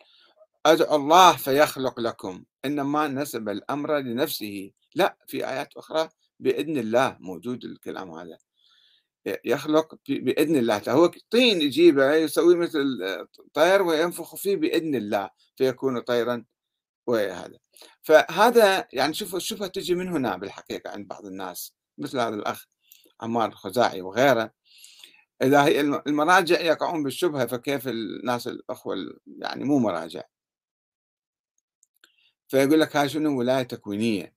أدعو 0.66 0.96
الله 0.96 1.36
فيخلق 1.36 2.00
لكم 2.00 2.44
إنما 2.64 3.08
نسب 3.08 3.48
الأمر 3.48 3.98
لنفسه. 3.98 4.70
لا 4.94 5.16
في 5.26 5.48
آيات 5.48 5.76
أخرى 5.76 6.08
بإذن 6.40 6.78
الله 6.78 7.16
موجود 7.20 7.64
الكلام 7.64 8.10
هذا. 8.10 8.38
يخلق 9.44 9.94
بإذن 10.08 10.56
الله 10.56 10.82
هو 10.88 11.10
طين 11.30 11.62
يجيبه 11.62 12.14
يسوي 12.14 12.56
مثل 12.56 12.98
طير 13.54 13.82
وينفخ 13.82 14.36
فيه 14.36 14.56
بإذن 14.56 14.94
الله 14.94 15.30
فيكون 15.56 16.00
طيرا 16.00 16.44
وهذا. 17.06 17.58
فهذا 18.02 18.88
يعني 18.92 19.14
شوف 19.14 19.34
الشبهة 19.34 19.68
تجي 19.68 19.94
من 19.94 20.08
هنا 20.08 20.36
بالحقيقة 20.36 20.90
عند 20.90 21.08
بعض 21.08 21.26
الناس 21.26 21.74
مثل 21.98 22.18
هذا 22.18 22.34
الأخ 22.34 22.64
عمار 23.20 23.48
الخزاعي 23.48 24.02
وغيره. 24.02 24.52
إذا 25.42 25.64
هي 25.64 25.80
المراجع 25.80 26.60
يقعون 26.60 27.02
بالشبهة 27.02 27.46
فكيف 27.46 27.88
الناس 27.88 28.46
الأخوة 28.46 28.96
يعني 29.26 29.64
مو 29.64 29.78
مراجع. 29.78 30.22
فيقول 32.48 32.80
لك 32.80 32.96
هاي 32.96 33.08
شنو؟ 33.08 33.38
ولاية 33.38 33.62
تكوينية. 33.62 34.34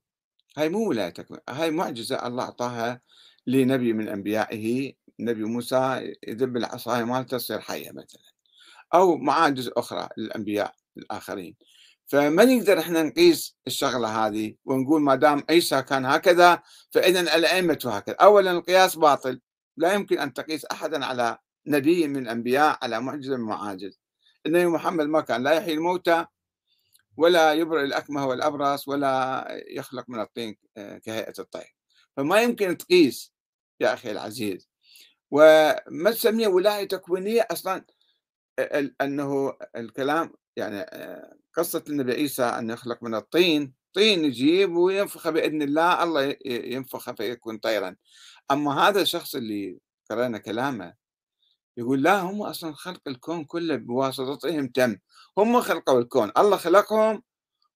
هاي 0.58 0.70
مو 0.70 0.90
ولاية 0.90 1.10
تكوين 1.10 1.40
هاي 1.50 1.72
معجزة 1.72 2.28
الله 2.28 2.44
أعطاها 2.44 3.02
لنبي 3.48 3.94
من 3.94 4.08
أنبيائه 4.08 4.94
نبي 5.20 5.44
موسى 5.44 6.14
يذب 6.28 6.58
العصاية 6.58 7.04
مالته 7.04 7.38
تصير 7.38 7.60
حية 7.60 7.92
مثلا 7.92 8.22
أو 8.94 9.18
معاجز 9.18 9.72
أخرى 9.78 10.10
للأنبياء 10.18 10.76
الآخرين. 10.98 11.56
فما 12.08 12.46
نقدر 12.46 12.80
إحنا 12.80 13.04
نقيس 13.04 13.58
الشغلة 13.68 14.28
هذه 14.28 14.56
ونقول 14.66 15.02
ما 15.02 15.16
دام 15.16 15.44
عيسى 15.50 15.82
كان 15.82 16.06
هكذا 16.06 16.62
فإذا 16.92 17.20
الأئمة 17.20 17.80
هكذا. 17.86 18.16
أولا 18.16 18.52
القياس 18.52 18.96
باطل. 18.96 19.42
لا 19.78 19.94
يمكن 19.94 20.20
أن 20.20 20.34
تقيس 20.34 20.66
أحدا 20.66 21.06
على 21.06 21.38
نبي 21.68 22.08
من 22.08 22.18
الأنبياء 22.18 22.78
على 22.82 23.02
معجزة 23.02 23.38
من 23.38 23.44
معاجز. 23.44 24.00
النبي 24.46 24.66
محمد 24.66 25.06
ما 25.06 25.22
كان 25.22 25.44
لا 25.44 25.52
يحيي 25.52 25.74
الموتى 25.74 26.26
ولا 27.18 27.54
يبرئ 27.54 27.84
الأكمه 27.84 28.28
والأبرص 28.28 28.88
ولا 28.88 29.46
يخلق 29.70 30.10
من 30.10 30.20
الطين 30.20 30.58
كهيئة 30.76 31.34
الطير. 31.40 31.76
فما 32.18 32.42
يمكن 32.42 32.78
تقيس 32.78 33.34
يا 33.80 33.94
أخي 33.94 34.12
العزيز. 34.12 34.70
وما 35.32 36.12
تسميه 36.12 36.48
ولاية 36.48 36.88
تكوينية 36.88 37.48
أصلا 37.52 37.86
أنه 39.02 39.58
الكلام 39.76 40.34
يعني 40.56 40.86
قصة 41.54 41.84
النبي 41.90 42.14
عيسى 42.14 42.44
أن 42.44 42.70
يخلق 42.70 43.04
من 43.04 43.16
الطين 43.16 43.74
طين 43.94 44.26
يجيب 44.26 44.76
وينفخ 44.76 45.30
بإذن 45.30 45.62
الله 45.62 46.04
الله 46.04 46.36
ينفخ 46.46 47.12
فيكون 47.12 47.58
طيرا. 47.58 47.96
أما 48.52 48.88
هذا 48.88 49.02
الشخص 49.02 49.36
اللي 49.36 49.80
قرأنا 50.10 50.38
كلامه 50.38 50.94
يقول 51.78 52.04
لا 52.04 52.22
هم 52.22 52.42
أصلا 52.42 52.74
خلق 52.74 53.02
الكون 53.08 53.46
كله 53.46 53.76
بواسطتهم 53.76 54.68
تم. 54.68 54.98
هم 55.38 55.62
خلقوا 55.62 56.00
الكون 56.00 56.32
الله 56.38 56.58
خلقهم 56.58 57.24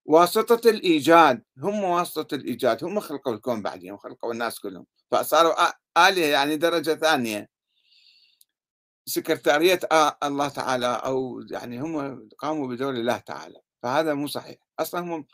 واسطة 0.05 0.69
الإيجاد 0.69 1.43
هم 1.57 1.83
واسطة 1.83 2.35
الإيجاد 2.35 2.83
هم 2.83 2.99
خلقوا 2.99 3.33
الكون 3.33 3.61
بعدين 3.61 3.91
وخلقوا 3.91 4.33
الناس 4.33 4.59
كلهم. 4.59 4.85
فصاروا 5.11 5.53
آلهة 5.97 6.25
يعني 6.27 6.57
درجة 6.57 6.95
ثانية. 6.95 7.49
سكرتارية 9.05 9.79
الله 10.23 10.47
تعالى 10.49 11.01
أو 11.05 11.41
يعني 11.51 11.79
هم 11.81 12.29
قاموا 12.37 12.67
بدور 12.67 12.93
الله 12.93 13.17
تعالى. 13.17 13.59
فهذا 13.83 14.13
مو 14.13 14.27
صحيح. 14.27 14.57
أصلا 14.79 15.01
هم 15.01 15.25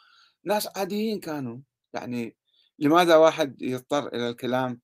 ناس 0.43 0.67
عاديين 0.77 1.19
كانوا. 1.19 1.57
يعني 1.93 2.37
لماذا 2.79 3.15
واحد 3.15 3.61
يضطر 3.61 4.07
إلى 4.07 4.29
الكلام؟ 4.29 4.81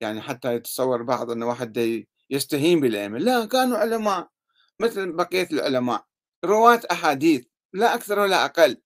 يعني 0.00 0.20
حتى 0.20 0.54
يتصور 0.54 1.02
بعض 1.02 1.30
أن 1.30 1.42
واحد 1.42 2.04
يستهين 2.30 2.80
بالأئمة 2.80 3.18
لا 3.18 3.44
كانوا 3.46 3.78
علماء 3.78 4.28
مثل 4.80 5.12
بقية 5.12 5.48
العلماء. 5.52 6.04
رواة 6.44 6.80
أحاديث 6.92 7.44
لا 7.72 7.94
أكثر 7.94 8.18
ولا 8.18 8.44
أقل. 8.44 8.76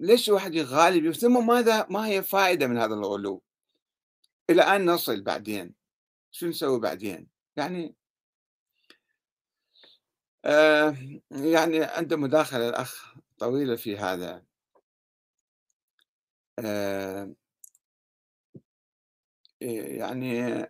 فليش 0.00 0.28
واحد 0.28 0.54
يغالب 0.54 1.12
ثم 1.12 1.46
ماذا 1.46 1.86
ما 1.90 2.06
هي 2.06 2.22
فائدة 2.22 2.66
من 2.66 2.78
هذا 2.78 2.94
الغلو؟ 2.94 3.42
إلى 4.50 4.62
أن 4.62 4.90
نصل 4.90 5.22
بعدين. 5.22 5.74
شو 6.30 6.46
نسوي 6.46 6.80
بعدين؟ 6.80 7.28
يعني 7.56 7.94
آه 10.44 10.96
يعني 11.30 11.84
عنده 11.84 12.16
مداخلة 12.16 12.68
الأخ 12.68 13.14
طويلة 13.38 13.76
في 13.76 13.96
هذا. 13.98 14.44
آه 16.58 17.34
يعني 19.60 20.62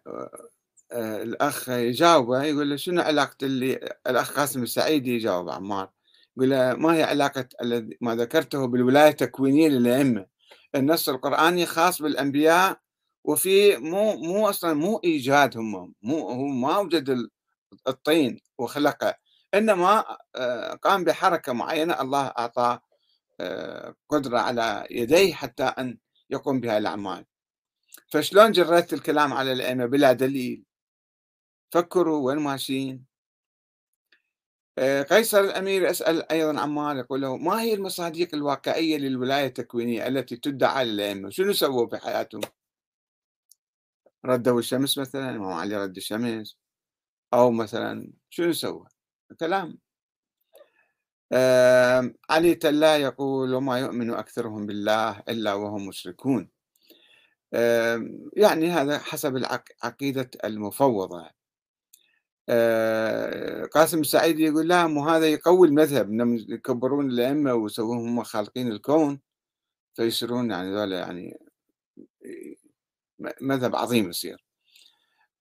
آه 0.93 1.23
الأخ 1.23 1.69
يجاوبه 1.69 2.43
يقول 2.43 2.71
له 2.71 2.77
شنو 2.77 3.03
علاقة 3.03 3.37
اللي 3.43 3.75
الأخ 4.07 4.33
قاسم 4.37 4.63
السعيدي؟ 4.63 5.11
يجاوب 5.11 5.51
عمار. 5.51 5.91
له 6.47 6.75
ما 6.75 6.95
هي 6.95 7.03
علاقة 7.03 7.49
ما 8.01 8.15
ذكرته 8.17 8.67
بالولاية 8.67 9.09
التكوينية 9.11 9.69
للأئمة؟ 9.69 10.27
النص 10.75 11.09
القرآني 11.09 11.67
خاص 11.67 12.03
بالأنبياء 12.03 12.81
وفي 13.25 13.77
مو 13.77 14.17
مو 14.17 14.49
أصلا 14.49 14.75
مو 14.75 15.01
إيجاد 15.05 15.59
هم 15.59 15.95
مو 16.03 16.29
هو 16.29 16.47
ما 16.47 16.79
وجد 16.79 17.29
الطين 17.89 18.41
وخلقه 18.59 19.15
إنما 19.55 20.05
آه، 20.37 20.75
قام 20.75 21.05
بحركة 21.05 21.53
معينة 21.53 22.01
الله 22.01 22.27
اعطى 22.27 22.79
آه، 23.41 23.95
قدرة 24.09 24.39
على 24.39 24.87
يديه 24.91 25.35
حتى 25.35 25.63
أن 25.65 25.99
يقوم 26.31 26.61
بها 26.61 26.79
الأعمال. 26.79 27.25
فشلون 28.13 28.53
جردت 28.53 28.93
الكلام 28.93 29.33
على 29.33 29.53
الأئمة؟ 29.53 29.87
بلا 29.87 30.13
دليل. 30.13 30.65
فكروا 31.73 32.27
وين 32.27 32.39
ماشيين؟ 32.39 33.10
قيصر 34.81 35.41
الأمير 35.41 35.83
يسأل 35.83 36.33
أيضا 36.33 36.61
عمار 36.61 36.97
يقول 36.97 37.21
له 37.23 37.37
ما 37.37 37.63
هي 37.63 37.75
المصادق 37.75 38.29
الواقعية 38.35 38.99
للولايه 38.99 39.47
التكوينية 39.47 40.07
التي 40.07 40.37
تدعى 40.37 40.85
للائمه 40.85 41.31
شنو 41.31 41.53
سووا 41.53 41.89
في 41.89 41.99
حياتهم؟ 41.99 42.41
ردوا 44.27 44.59
الشمس 44.59 44.99
مثلا 44.99 45.31
الإمام 45.31 45.53
علي 45.53 45.77
رد 45.77 45.97
الشمس؟ 45.97 46.59
أو 47.35 47.51
مثلا 47.51 48.13
شنو 48.31 48.53
سوى 48.53 48.87
كلام. 49.41 49.79
آه 51.33 52.15
علي 52.31 52.55
تلا 52.55 52.97
يقول 52.97 53.55
وما 53.55 53.79
يؤمن 53.79 54.11
أكثرهم 54.11 54.67
بالله 54.67 55.21
إلا 55.29 55.55
وهم 55.55 55.87
مشركون. 55.89 56.51
آه 57.55 58.09
يعني 58.37 58.71
هذا 58.71 58.99
حسب 58.99 59.37
العقيدة 59.37 60.31
المفوضة. 60.45 61.31
آه 62.49 63.65
قاسم 63.65 64.01
السعيدي 64.01 64.45
يقول 64.45 64.69
لا 64.69 64.87
مو 64.87 65.09
هذا 65.09 65.27
يقوي 65.29 65.69
المذهب 65.69 66.11
إنهم 66.11 66.37
يكبرون 66.37 67.11
الأئمة 67.11 67.55
ويسوون 67.55 67.99
هم 67.99 68.23
خالقين 68.23 68.73
الكون 68.73 69.21
فيصيرون 69.95 70.51
يعني 70.51 70.71
ذولا 70.75 70.99
يعني 70.99 71.39
مذهب 73.41 73.77
عظيم 73.77 74.09
يصير. 74.11 74.45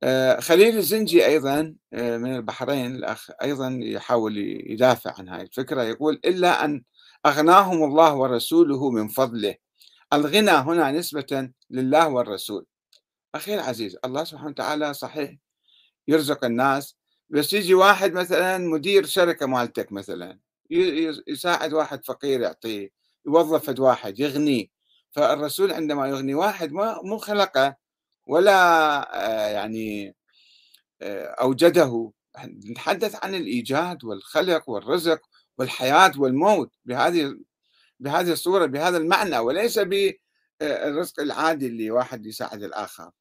آه، 0.04 0.40
خليل 0.40 0.78
الزنجي 0.78 1.26
أيضا 1.26 1.76
آه، 1.94 2.18
من 2.18 2.36
البحرين 2.36 2.96
الأخ 2.96 3.30
أيضا 3.44 3.80
يحاول 3.82 4.38
يدافع 4.72 5.14
عن 5.20 5.30
هذه 5.30 5.42
الفكرة 5.42 5.84
يقول 5.84 6.20
إلا 6.26 6.66
أن 6.66 6.84
أغناهم 7.26 7.84
الله 7.84 8.16
ورسوله 8.16 8.92
من 8.92 9.08
فضله 9.08 9.56
الغنى 10.14 10.52
هنا 10.52 10.92
نسبة 10.92 11.52
لله 11.70 12.10
والرسول. 12.10 12.66
أخي 13.36 13.56
العزيز 13.56 13.98
الله 14.06 14.24
سبحانه 14.24 14.50
وتعالى 14.50 14.94
صحيح 14.94 15.36
يرزق 16.10 16.46
الناس 16.46 16.96
بس 17.30 17.54
يجي 17.54 17.74
واحد 17.74 18.14
مثلا 18.14 18.58
مدير 18.58 19.06
شركة 19.06 19.46
مالتك 19.46 19.92
مثلا 19.92 20.40
يساعد 21.28 21.74
واحد 21.74 22.06
فقير 22.06 22.42
يعطيه 22.42 22.90
يوظف 23.26 23.80
واحد 23.80 24.20
يغنيه 24.20 24.68
فالرسول 25.12 25.72
عندما 25.72 26.08
يغني 26.08 26.34
واحد 26.36 26.72
ما 26.72 27.02
مو 27.04 27.18
خلقه 27.18 27.76
ولا 28.28 28.54
آه، 29.16 29.50
يعني 29.50 30.16
آه، 31.02 31.26
أوجده. 31.42 32.12
نتحدث 32.46 33.26
عن 33.26 33.36
الإيجاد 33.36 34.04
والخلق 34.04 34.70
والرزق 34.70 35.22
والحياة 35.58 36.12
والموت 36.18 36.72
بهذه 36.86 37.38
بهذه 38.00 38.32
الصورة 38.32 38.66
بهذا 38.66 38.98
المعنى 38.98 39.40
وليس 39.40 39.80
بالرزق 39.80 41.20
العادي 41.20 41.68
اللي 41.68 41.92
واحد 41.92 42.26
يساعد 42.26 42.64
الآخر. 42.64 43.12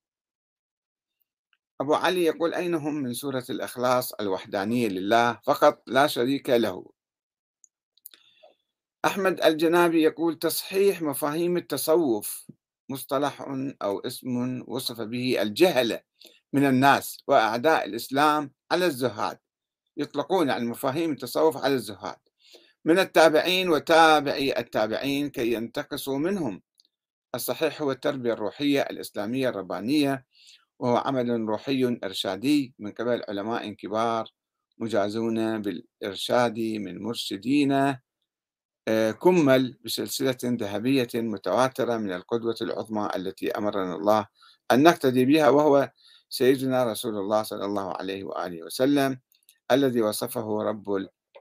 أبو 1.81 1.95
علي 1.95 2.25
يقول 2.25 2.55
أين 2.55 2.75
هم 2.75 2.95
من 2.95 3.15
سورة 3.15 3.45
الإخلاص 3.51 4.13
الوحدانية 4.13 4.89
لله؟ 4.89 5.41
فقط 5.45 5.83
لا 5.87 6.07
شريك 6.07 6.51
له. 6.51 6.91
أحمد 9.05 9.41
الجنابي 9.41 10.03
يقول 10.03 10.39
تصحيح 10.39 11.03
مفاهيم 11.03 11.57
التصوف 11.57 12.47
مصطلح 12.89 13.41
أو 13.83 13.99
اسم 13.99 14.65
وصف 14.67 15.01
به 15.01 15.43
الجهلة 15.43 16.01
من 16.53 16.65
الناس 16.65 17.19
وأعداء 17.27 17.85
الإسلام 17.85 18.53
على 18.73 18.87
الزهاد. 18.87 19.39
يطلقون 19.97 20.49
يعني 20.49 20.65
مفاهيم 20.65 21.13
التصوف 21.13 21.57
على 21.57 21.75
الزهاد. 21.75 22.19
من 22.85 22.99
التابعين 22.99 23.69
وتابعي 23.69 24.59
التابعين 24.59 25.31
كي 25.31 25.53
ينتقصوا 25.53 26.19
منهم. 26.19 26.63
الصحيح 27.35 27.83
هو 27.83 27.93
التربية 27.93 28.33
الروحية 28.33 28.83
الإسلامية 28.83 29.49
الربانية 29.49 30.27
وهو 30.79 30.97
عمل 30.97 31.41
روحي 31.41 31.99
إرشادي 32.05 32.75
من 32.79 32.93
قبل 32.93 33.23
علماء 33.29 33.73
كبار 33.73 34.33
مجازون 34.79 35.63
بالإرشاد 35.63 36.59
من 36.59 37.03
مرشدين 37.03 37.97
آه، 38.89 39.11
كمل 39.11 39.79
بسلسلة 39.85 40.39
ذهبية 40.45 41.09
متواترة 41.15 41.97
من 41.97 42.13
القدوة 42.13 42.55
العظمى 42.63 43.09
التي 43.17 43.51
أمرنا 43.51 43.95
الله 43.95 44.27
أن 44.73 44.83
نقتدي 44.83 45.25
بها 45.25 45.49
وهو 45.49 45.91
سيدنا 46.29 46.85
رسول 46.85 47.17
الله 47.17 47.43
صلى 47.43 47.65
الله 47.65 47.93
عليه 47.97 48.25
وآله 48.25 48.63
وسلم 48.63 49.21
الذي 49.71 50.03
وصفه 50.03 50.63
رب 50.63 50.91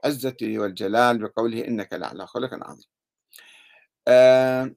العزة 0.04 0.36
والجلال 0.42 1.18
بقوله 1.18 1.68
إنك 1.68 1.92
لعلى 1.92 2.26
خلق 2.26 2.54
عظيم. 2.54 2.84
آه، 4.08 4.74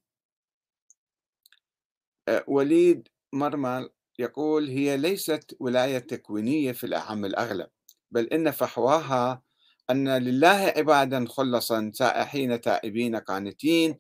آه، 2.27 2.43
وليد 2.47 3.07
مرمل 3.33 3.89
يقول 4.21 4.69
هي 4.69 4.97
ليست 4.97 5.55
ولاية 5.59 5.99
تكوينية 5.99 6.71
في 6.71 6.83
الأعم 6.83 7.25
الأغلب 7.25 7.67
بل 8.11 8.25
إن 8.27 8.51
فحواها 8.51 9.41
أن 9.89 10.17
لله 10.17 10.73
عبادا 10.77 11.25
خلصا 11.29 11.91
سائحين 11.93 12.61
تائبين 12.61 13.15
قانتين 13.15 13.97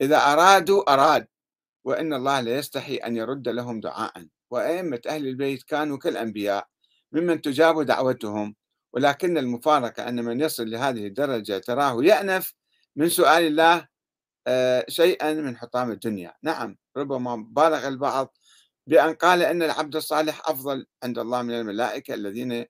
إذا 0.00 0.16
أرادوا 0.16 0.92
أراد 0.92 1.26
وإن 1.84 2.14
الله 2.14 2.40
لا 2.40 2.58
يستحي 2.58 2.96
أن 2.96 3.16
يرد 3.16 3.48
لهم 3.48 3.80
دعاء. 3.80 4.26
وأئمة 4.50 5.00
أهل 5.06 5.26
البيت 5.26 5.62
كانوا 5.62 5.98
كالأنبياء 5.98 6.66
ممن 7.12 7.42
تجاب 7.42 7.82
دعوتهم 7.82 8.54
ولكن 8.92 9.38
المفارقة 9.38 10.08
أن 10.08 10.24
من 10.24 10.40
يصل 10.40 10.70
لهذه 10.70 11.06
الدرجة 11.06 11.58
تراه 11.58 12.04
يأنف 12.04 12.54
من 12.96 13.08
سؤال 13.08 13.42
الله 13.42 13.88
آه، 14.46 14.84
شيئا 14.88 15.34
من 15.34 15.56
حطام 15.56 15.90
الدنيا. 15.90 16.34
نعم 16.42 16.76
ربما 16.96 17.36
بالغ 17.36 17.88
البعض 17.88 18.36
بأن 18.86 19.14
قال 19.14 19.42
أن 19.42 19.62
العبد 19.62 19.96
الصالح 19.96 20.48
أفضل 20.50 20.86
عند 21.02 21.18
الله 21.18 21.42
من 21.42 21.54
الملائكة 21.54 22.14
الذين 22.14 22.64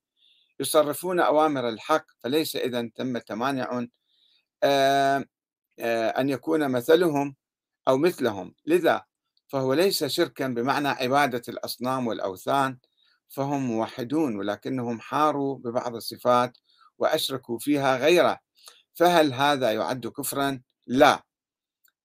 يصرفون 0.61 1.21
أوامر 1.21 1.69
الحق 1.69 2.07
فليس 2.21 2.57
إذا 2.57 2.91
ثمة 2.97 3.23
مانع 3.31 3.87
آه، 4.63 5.25
آه، 5.79 6.09
أن 6.09 6.29
يكون 6.29 6.69
مثلهم 6.71 7.37
أو 7.89 7.99
مثلهم. 7.99 8.55
لذا 8.67 9.05
فهو 9.49 9.75
ليس 9.75 10.05
شركا 10.05 10.49
بمعنى 10.49 10.89
عبادة 10.89 11.43
الأصنام 11.49 12.07
والأوثان 12.07 12.79
فهم 13.29 13.61
موحدون 13.67 14.37
ولكنهم 14.37 15.01
حاروا 15.01 15.59
ببعض 15.59 15.95
الصفات 15.95 16.59
وأشركوا 16.99 17.59
فيها 17.59 17.97
غيره. 17.97 18.39
فهل 18.95 19.35
هذا 19.35 19.73
يعد 19.73 20.07
كفرا؟ 20.07 20.61
لا. 20.87 21.23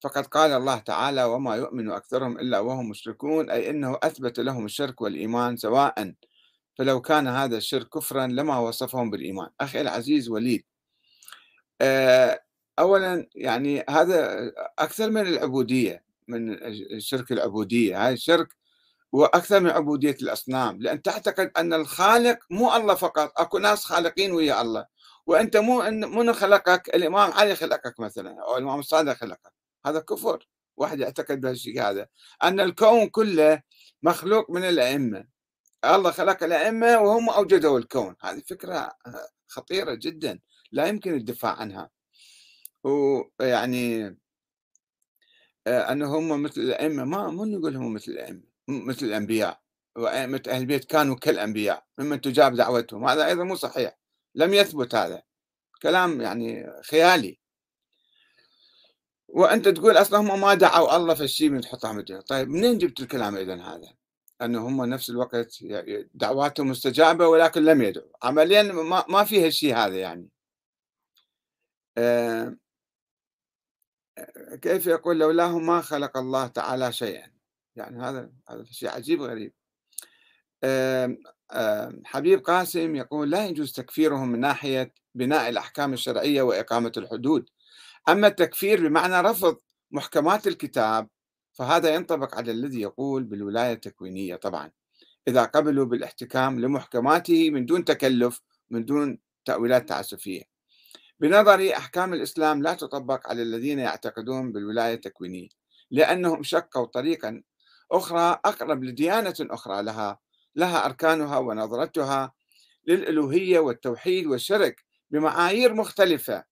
فقد 0.00 0.26
قال 0.26 0.52
الله 0.52 0.78
تعالى 0.78 1.24
وما 1.24 1.56
يؤمن 1.56 1.90
أكثرهم 1.90 2.38
إلا 2.38 2.58
وهم 2.60 2.88
مشركون 2.88 3.50
أي 3.50 3.70
أنه 3.70 3.98
أثبت 4.02 4.40
لهم 4.40 4.64
الشرك 4.64 5.00
والإيمان 5.00 5.56
سواء. 5.56 6.14
فلو 6.78 7.00
كان 7.00 7.28
هذا 7.28 7.56
الشرك 7.56 7.88
كفرا 7.88 8.26
لما 8.26 8.58
وصفهم 8.58 9.10
بالإيمان. 9.10 9.48
أخي 9.60 9.80
العزيز 9.80 10.28
وليد 10.28 10.64
آه، 11.80 12.40
أولا 12.78 13.28
يعني 13.34 13.84
هذا 13.90 14.52
أكثر 14.78 15.10
من 15.10 15.20
العبودية 15.20 16.04
من 16.28 16.52
الشرك 16.64 17.32
العبودية. 17.32 18.06
هاي 18.06 18.12
الشرك 18.12 18.48
وأكثر 19.12 19.60
من 19.60 19.70
عبودية 19.70 20.16
الأصنام. 20.22 20.82
لأن 20.82 21.02
تعتقد 21.02 21.50
أن 21.56 21.74
الخالق 21.74 22.38
مو 22.50 22.76
الله 22.76 22.94
فقط 22.94 23.32
أكو 23.40 23.58
ناس 23.58 23.84
خالقين 23.84 24.32
ويا 24.32 24.62
الله. 24.62 24.86
وأنت 25.26 25.56
مو 25.56 25.82
من 25.90 26.32
خلقك 26.32 26.88
الإمام 26.94 27.32
علي 27.32 27.56
خلقك 27.56 28.00
مثلا 28.00 28.42
أو 28.42 28.56
الإمام 28.56 28.78
الصادق 28.80 29.12
خلقك. 29.12 29.57
هذا 29.88 30.00
كفر 30.00 30.48
واحد 30.76 31.00
يعتقد 31.00 31.40
بهالشيء 31.40 31.82
هذا. 31.82 32.08
أن 32.42 32.60
الكون 32.60 33.08
كله 33.08 33.62
مخلوق 34.02 34.50
من 34.50 34.64
الأئمة. 34.64 35.28
الله 35.84 36.10
خلق 36.10 36.42
الأئمة 36.42 36.98
وهم 37.00 37.30
أوجدوا 37.30 37.78
الكون. 37.78 38.16
هذه 38.22 38.42
فكرة 38.46 38.92
خطيرة 39.48 39.94
جدا. 39.94 40.40
لا 40.72 40.86
يمكن 40.86 41.14
الدفاع 41.14 41.52
عنها. 41.56 41.90
ويعني 42.84 44.06
آه، 45.66 45.92
انه 45.92 46.18
هم 46.18 46.42
مثل 46.42 46.60
الأئمة. 46.60 47.04
ما 47.04 47.30
مو 47.30 47.44
نقول 47.44 47.76
هم 47.76 47.94
مثل 47.94 48.12
الأئمة 48.12 48.42
مثل 48.68 49.06
الأنبياء. 49.06 49.60
وأئمة 49.96 50.42
أهل 50.48 50.60
البيت 50.60 50.84
كانوا 50.84 51.16
كالأنبياء 51.16 51.84
ممن 51.98 52.20
تجاب 52.20 52.54
دعوتهم. 52.54 53.04
هذا 53.08 53.26
أيضا 53.26 53.44
مو 53.44 53.54
صحيح. 53.56 53.98
لم 54.34 54.54
يثبت 54.54 54.94
هذا. 54.94 55.22
كلام 55.82 56.20
يعني 56.20 56.72
خيالي. 56.82 57.38
وأنت 59.28 59.68
تقول 59.68 59.96
أصلا 59.96 60.18
هم 60.18 60.40
ما 60.40 60.54
دعوا 60.54 60.96
الله 60.96 61.14
في 61.14 61.24
الشيء 61.24 61.50
من 61.50 61.64
حطام 61.64 61.98
الدين 61.98 62.20
طيب 62.20 62.48
منين 62.48 62.78
جبت 62.78 63.00
الكلام 63.00 63.36
إذا 63.36 63.54
هذا؟ 63.54 63.94
أنه 64.42 64.68
هم 64.68 64.84
نفس 64.84 65.10
الوقت 65.10 65.58
دعواتهم 66.14 66.68
مستجابة 66.70 67.28
ولكن 67.28 67.64
لم 67.64 67.82
يدعوا. 67.82 68.08
عمليا 68.22 68.62
ما, 68.62 69.04
ما 69.08 69.22
الشيء 69.22 69.76
هذا 69.76 69.96
يعني. 69.96 70.28
آه 71.98 72.56
كيف 74.62 74.86
يقول 74.86 75.18
لولاهم 75.18 75.66
ما 75.66 75.80
خلق 75.80 76.16
الله 76.16 76.46
تعالى 76.46 76.92
شيئا؟ 76.92 77.32
يعني 77.76 78.02
هذا 78.02 78.30
هذا 78.48 78.64
شيء 78.64 78.88
عجيب 78.88 79.22
غريب 79.22 79.52
حبيب 82.04 82.40
قاسم 82.40 82.96
يقول 82.96 83.30
لا 83.30 83.46
يجوز 83.46 83.72
تكفيرهم 83.72 84.28
من 84.28 84.40
ناحية 84.40 84.94
بناء 85.14 85.48
الأحكام 85.48 85.92
الشرعية 85.92 86.42
وإقامة 86.42 86.92
الحدود. 86.96 87.50
أما 88.08 88.26
التكفير 88.26 88.88
بمعنى 88.88 89.20
رفض 89.20 89.56
محكمات 89.90 90.46
الكتاب 90.46 91.08
فهذا 91.52 91.94
ينطبق 91.94 92.34
على 92.34 92.52
الذي 92.52 92.80
يقول 92.80 93.24
بالولاية 93.24 93.72
التكوينية 93.72 94.36
طبعا. 94.36 94.70
إذا 95.28 95.44
قبلوا 95.44 95.84
بالاحتكام 95.84 96.60
لمحكماته 96.60 97.50
من 97.50 97.66
دون 97.66 97.84
تكلف 97.84 98.40
من 98.70 98.84
دون 98.84 99.18
تأويلات 99.44 99.88
تعسفية. 99.88 100.42
بنظري 101.20 101.76
أحكام 101.76 102.14
الإسلام 102.14 102.62
لا 102.62 102.74
تطبق 102.74 103.28
على 103.28 103.42
الذين 103.42 103.78
يعتقدون 103.78 104.52
بالولاية 104.52 104.94
التكوينية 104.94 105.48
لأنهم 105.90 106.42
شقوا 106.42 106.86
طريقا 106.86 107.42
أخرى 107.92 108.40
أقرب 108.44 108.84
لديانة 108.84 109.34
أخرى 109.40 109.82
لها 109.82 110.18
لها 110.56 110.86
أركانها 110.86 111.38
ونظرتها 111.38 112.32
للألوهية 112.86 113.58
والتوحيد 113.58 114.26
والشرك 114.26 114.84
بمعايير 115.10 115.74
مختلفة. 115.74 116.44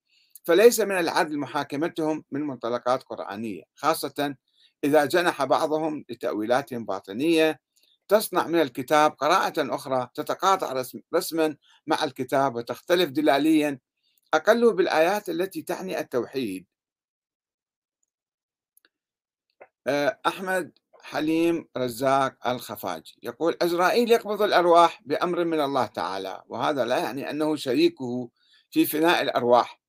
فليس 0.47 0.81
من 0.81 0.99
العدل 0.99 1.39
محاكمتهم 1.39 2.25
من 2.31 2.41
منطلقات 2.43 3.03
قرآنية 3.03 3.63
خاصة 3.75 4.37
إذا 4.85 5.05
جنح 5.05 5.45
بعضهم 5.45 6.05
لتأويلات 6.09 6.75
باطنية. 6.75 7.61
تصنع 8.09 8.47
من 8.47 8.61
الكتاب 8.61 9.13
قراءة 9.13 9.75
أخرى 9.75 10.09
تتقاطع 10.15 10.85
رسما 11.15 11.57
مع 11.87 12.05
الكتاب 12.05 12.55
وتختلف 12.57 13.11
دلاليا. 13.11 13.79
أقل 14.35 14.75
بالآيات 14.75 15.29
التي 15.29 15.63
تعني 15.63 16.01
التوحيد. 16.01 16.67
أه، 19.87 20.21
أحمد 20.27 20.79
حليم 21.01 21.69
رزاق 21.77 22.49
الخفاجي 22.49 23.19
يقول 23.23 23.57
عزرائيل 23.63 24.11
يقبض 24.13 24.43
الأرواح 24.43 25.03
بأمر 25.07 25.45
من 25.45 25.61
الله 25.61 25.87
تعالى 25.87 26.43
وهذا 26.49 26.85
لا 26.85 26.99
يعني 26.99 27.31
أنه 27.31 27.57
شريكه 27.57 28.31
في 28.71 28.87
فناء 28.87 29.23
الأرواح. 29.23 29.86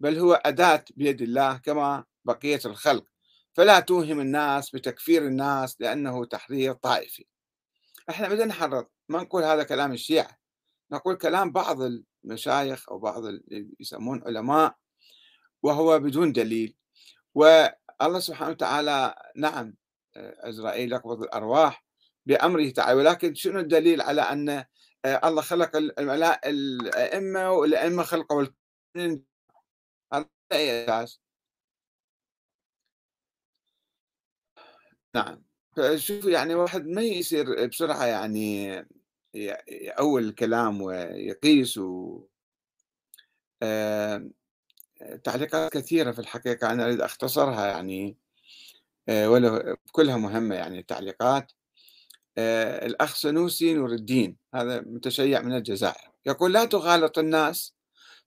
بل 0.00 0.18
هو 0.18 0.32
أداة 0.32 0.84
بيد 0.96 1.22
الله 1.22 1.56
كما 1.56 2.04
بقية 2.24 2.60
الخلق 2.64 3.04
فلا 3.52 3.80
توهم 3.80 4.20
الناس 4.20 4.70
بتكفير 4.70 5.26
الناس 5.26 5.80
لأنه 5.80 6.24
تحرير 6.24 6.72
طائفي. 6.72 7.26
إحنا 8.10 8.28
بدنا 8.28 8.44
نحرر 8.44 8.86
ما 9.08 9.22
نقول 9.22 9.42
هذا 9.42 9.62
كلام 9.62 9.92
الشيعة 9.92 10.38
نقول 10.92 11.16
كلام 11.16 11.52
بعض 11.52 11.78
المشايخ 12.24 12.88
أو 12.88 12.98
بعض 12.98 13.24
اللي 13.24 13.68
يسمون 13.80 14.22
علماء 14.26 14.76
وهو 15.62 15.98
بدون 15.98 16.32
دليل. 16.32 16.76
والله 17.34 18.18
سبحانه 18.18 18.50
وتعالى 18.50 19.14
نعم 19.36 19.74
عزرائيل 20.16 20.92
يقبض 20.92 21.22
الأرواح 21.22 21.84
بأمره 22.26 22.70
تعالى 22.70 22.98
ولكن 22.98 23.34
شنو 23.34 23.58
الدليل 23.58 24.02
على 24.02 24.22
أن 24.22 24.64
آه، 25.04 25.28
الله 25.28 25.42
خلق 25.42 25.76
الأئمة 25.76 27.50
والأئمة 27.52 28.02
خلقوا 28.02 28.46
أي 30.52 30.84
أساس 30.84 31.20
نعم. 35.14 35.42
فشوف 35.76 36.24
يعني 36.24 36.54
واحد 36.54 36.86
ما 36.86 37.02
يصير 37.02 37.66
بسرعة 37.66 38.04
يعني 38.06 38.66
يأول 39.68 40.24
الكلام 40.24 40.82
ويقيس 40.82 41.78
و 41.78 42.20
آه، 43.62 44.30
تعليقات 45.24 45.72
كثيرة 45.72 46.12
في 46.12 46.18
الحقيقة 46.18 46.70
أنا 46.72 46.84
أريد 46.84 47.00
أختصرها 47.00 47.66
يعني 47.66 48.16
آه، 49.08 49.30
ولا 49.30 49.76
كلها 49.92 50.16
مهمة 50.16 50.54
يعني 50.54 50.78
التعليقات. 50.78 51.52
آه، 52.38 52.86
الأخ 52.86 53.14
سنوسي 53.16 53.74
نور 53.74 53.92
الدين 53.92 54.36
هذا 54.54 54.80
متشيع 54.80 55.42
من 55.42 55.56
الجزائر 55.56 56.10
يقول 56.26 56.52
لا 56.52 56.64
تغالط 56.64 57.18
الناس 57.18 57.74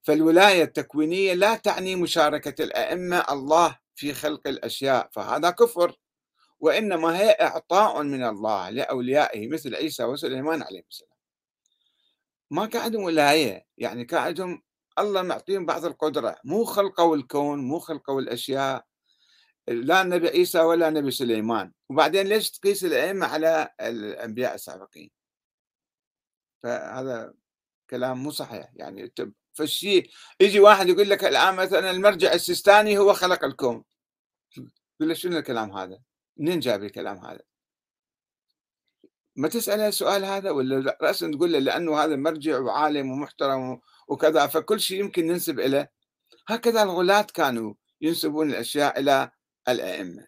فالولاية 0.04 0.63
التكوينية 0.63 1.34
لا 1.34 1.56
تعني 1.56 1.96
مشاركة 1.96 2.63
الأئمة 2.63 3.26
الله 3.32 3.78
في 3.96 4.13
خلق 4.13 4.48
الأشياء 4.48 5.10
فهذا 5.12 5.50
كفر. 5.50 6.00
وإنما 6.60 7.18
هي 7.20 7.30
إعطاء 7.30 8.04
من 8.04 8.24
الله 8.24 8.70
لأوليائه 8.70 9.48
مثل 9.48 9.76
عيسى 9.76 10.04
وسليمان 10.04 10.63
عليه 10.63 10.84
السلام. 10.89 11.12
ما 12.52 12.66
كعدهم 12.66 13.04
ولاية 13.04 13.66
يعني 13.78 14.06
كعدهم 14.06 14.63
الله 15.00 15.22
معطيهم 15.22 15.66
بعض 15.66 15.86
القدرة 15.86 16.36
مو 16.44 16.63
خلقوا 16.63 17.16
الكون 17.16 17.60
مو 17.60 17.80
خلقوا 17.80 18.22
الأشياء. 18.22 18.86
لا 19.68 20.02
النبي 20.02 20.28
عيسى 20.28 20.60
ولا 20.60 20.88
النبي 20.88 21.12
سليمان. 21.12 21.72
وبعدين 21.89 22.28
ليش 22.28 22.52
تقيس 22.52 22.84
الأئمة 22.86 23.26
على 23.26 23.70
الأنبياء 23.82 24.56
السابقين؟ 24.56 25.12
فهذا 26.63 27.34
كلام 27.89 28.24
مو 28.24 28.32
صحيح 28.32 28.72
يعني 28.76 29.08
فالشيء 29.54 30.10
يجي 30.39 30.60
واحد 30.60 30.89
يقول 30.89 31.10
لك 31.10 31.24
الآن 31.24 31.56
مثلا 31.56 31.92
المرجع 31.92 32.34
السيستاني 32.34 32.98
هو 32.98 33.13
خلق 33.13 33.44
الكون. 33.44 33.84
يقول 34.58 35.10
له 35.10 35.13
شنو 35.13 35.38
الكلام 35.38 35.72
هذا؟ 35.72 36.00
منين 36.38 36.60
جاب 36.60 36.84
الكلام 36.84 37.18
هذا؟ 37.18 37.39
ما 39.36 39.48
تسأله 39.48 39.88
السؤال 39.88 40.26
هذا 40.26 40.52
ولا 40.52 40.98
رأسا 41.02 41.32
تقول 41.32 41.54
له 41.54 41.60
لأنه 41.60 42.04
هذا 42.04 42.16
مرجع 42.16 42.60
وعالم 42.60 43.12
ومحترم 43.12 43.82
وكذا 44.08 44.48
فكل 44.48 44.80
شيء 44.80 45.00
يمكن 45.00 45.28
ننسب 45.28 45.60
إليه 45.60 45.92
هكذا 46.48 46.84
الغلاة 46.84 47.22
كانوا 47.22 47.74
ينسبون 48.02 48.50
الأشياء 48.50 49.00
إلى 49.00 49.32
الأئمة. 49.68 50.28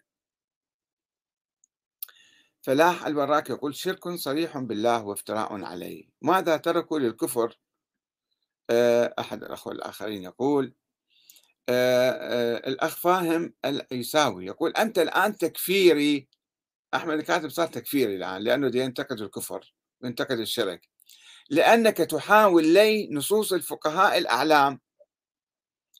فلاح 2.62 3.06
البراك 3.06 3.50
يقول 3.50 3.74
شرك 3.74 4.08
صريح 4.08 4.58
بالله 4.58 5.04
وافتراء 5.04 5.64
عليه. 5.64 6.08
ماذا 6.22 6.56
تركوا 6.56 6.98
للكفر؟ 6.98 7.58
أحد 8.70 9.44
الأخوة 9.44 9.72
الآخرين 9.72 10.22
يقول 10.22 10.74
آه، 11.68 12.10
آه، 12.10 12.68
الأخ 12.68 12.96
فاهم 12.96 13.54
العيساوي 13.64 14.46
يقول 14.46 14.70
أنت 14.70 14.98
الآن 14.98 15.36
تكفيري. 15.36 16.28
أحمد 16.94 17.18
الكاتب 17.18 17.48
صار 17.48 17.66
تكفيري 17.66 18.16
الآن 18.16 18.42
لأنه 18.42 18.70
ينتقد 18.74 19.20
الكفر 19.20 19.74
وينتقد 20.00 20.38
الشرك. 20.38 20.88
لأنك 21.50 21.96
تحاول 21.96 22.66
لي 22.66 23.08
نصوص 23.10 23.52
الفقهاء 23.52 24.18
الأعلام. 24.18 24.80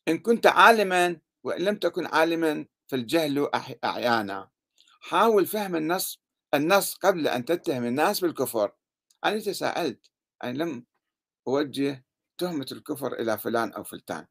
إن 0.09 0.18
كنت 0.18 0.46
عالما 0.46 1.20
وإن 1.44 1.62
لم 1.62 1.76
تكن 1.76 2.07
عالما 2.07 2.66
فالجهل 2.88 3.50
أعيانا. 3.85 4.50
حاول 5.00 5.46
فهم 5.46 5.76
النص 5.76 6.20
النص 6.55 6.94
قبل 6.94 7.29
أن 7.29 7.44
تتهم 7.44 7.85
الناس 7.85 8.20
بالكفر. 8.20 8.72
أنا 9.24 9.38
تساءلت 9.38 10.11
أنا 10.44 10.59
لم 10.59 10.85
أوجه 11.48 12.06
تهمة 12.38 12.66
الكفر 12.72 13.12
إلى 13.12 13.38
فلان 13.38 13.72
أو 13.72 13.85
فلتان. 13.85 14.27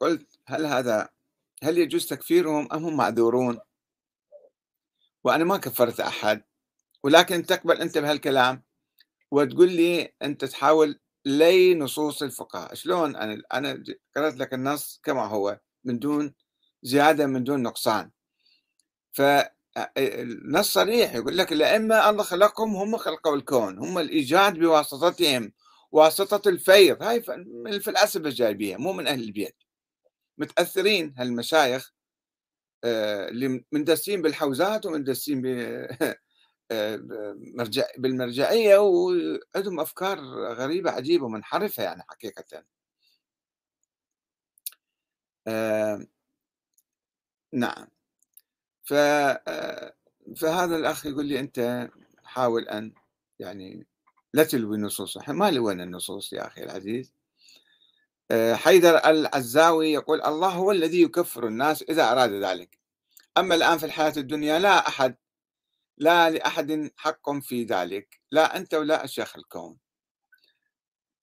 قلت 0.00 0.38
هل 0.46 0.66
هذا 0.66 1.08
هل 1.62 1.78
يجوز 1.78 2.06
تكفيرهم 2.06 2.68
أم 2.72 2.84
هم 2.84 2.96
معذورون؟ 2.96 3.60
وأنا 5.24 5.44
ما 5.44 5.56
كفرت 5.56 6.00
أحد 6.00 6.42
ولكن 7.02 7.46
تقبل 7.46 7.80
أنت 7.80 7.98
بهالكلام 7.98 8.62
وتقول 9.30 9.72
لي 9.72 10.14
أنت 10.22 10.44
تحاول 10.44 11.00
لي 11.24 11.74
نصوص 11.74 12.22
الفقهاء. 12.22 12.74
شلون؟ 12.74 13.16
أنا 13.16 13.42
أنا 13.52 13.84
قرأت 14.16 14.34
لك 14.34 14.54
النص 14.54 15.00
كما 15.02 15.26
هو 15.26 15.60
من 15.84 15.98
دون 15.98 16.34
زيادة 16.82 17.26
من 17.26 17.44
دون 17.44 17.62
نقصان. 17.62 18.10
فالنص 19.74 20.72
صريح 20.74 21.14
يقول 21.14 21.38
لك 21.38 21.52
الأئمة 21.52 22.10
الله 22.10 22.22
خلقهم 22.24 22.76
هم 22.76 22.96
خلقوا 22.96 23.36
الكون 23.36 23.78
هم 23.78 23.98
الإيجاد 23.98 24.58
بواسطتهم 24.58 25.52
واسطة 25.92 26.48
الفيض 26.48 27.02
هاي 27.02 27.22
من 27.64 27.72
الفلاسفة 27.74 28.28
جايبيها 28.30 28.78
مو 28.78 28.92
من 28.92 29.06
أهل 29.06 29.22
البيت. 29.22 29.56
متأثرين 30.38 31.14
هالمشايخ 31.18 31.92
آه، 32.84 33.28
اللي 33.28 33.64
مندسين 33.72 34.22
بالحوزات 34.22 34.86
ومندسين 34.86 35.42
آه، 36.72 36.96
بالمرجعية 37.98 38.78
وعندهم 38.78 39.80
أفكار 39.80 40.18
غريبة 40.54 40.90
عجيبة 40.90 41.24
ومنحرفة 41.26 41.82
يعني 41.82 42.02
حقيقة. 42.08 42.64
آه، 45.46 46.00
نعم. 47.52 47.86
ف 48.90 48.94
فهذا 50.36 50.76
الأخ 50.76 51.06
يقول 51.06 51.26
لي 51.26 51.40
أنت 51.40 51.88
حاول 52.24 52.68
أن 52.68 52.92
يعني 53.38 53.86
لا 54.34 54.44
تلوي 54.44 54.76
النصوص 54.76 55.16
إحنا 55.16 55.34
ما 55.34 55.50
لوينا 55.50 55.84
النصوص 55.84 56.32
يا 56.32 56.46
أخي 56.46 56.62
العزيز. 56.62 57.12
حيدر 58.52 58.96
العزاوي 58.96 59.92
يقول 59.92 60.22
الله 60.22 60.48
هو 60.48 60.70
الذي 60.72 61.02
يكفر 61.02 61.46
الناس 61.46 61.82
إذا 61.82 62.12
أراد 62.12 62.32
ذلك. 62.32 62.78
أما 63.38 63.54
الآن 63.54 63.78
في 63.78 63.86
الحياة 63.86 64.12
الدنيا 64.16 64.58
لا 64.58 64.88
أحد 64.88 65.16
لا 65.98 66.30
لأحد 66.30 66.90
حق 66.96 67.30
في 67.38 67.64
ذلك 67.64 68.20
لا 68.30 68.56
أنت 68.56 68.74
ولا 68.74 69.04
أشياخ 69.04 69.36
الكون. 69.36 69.78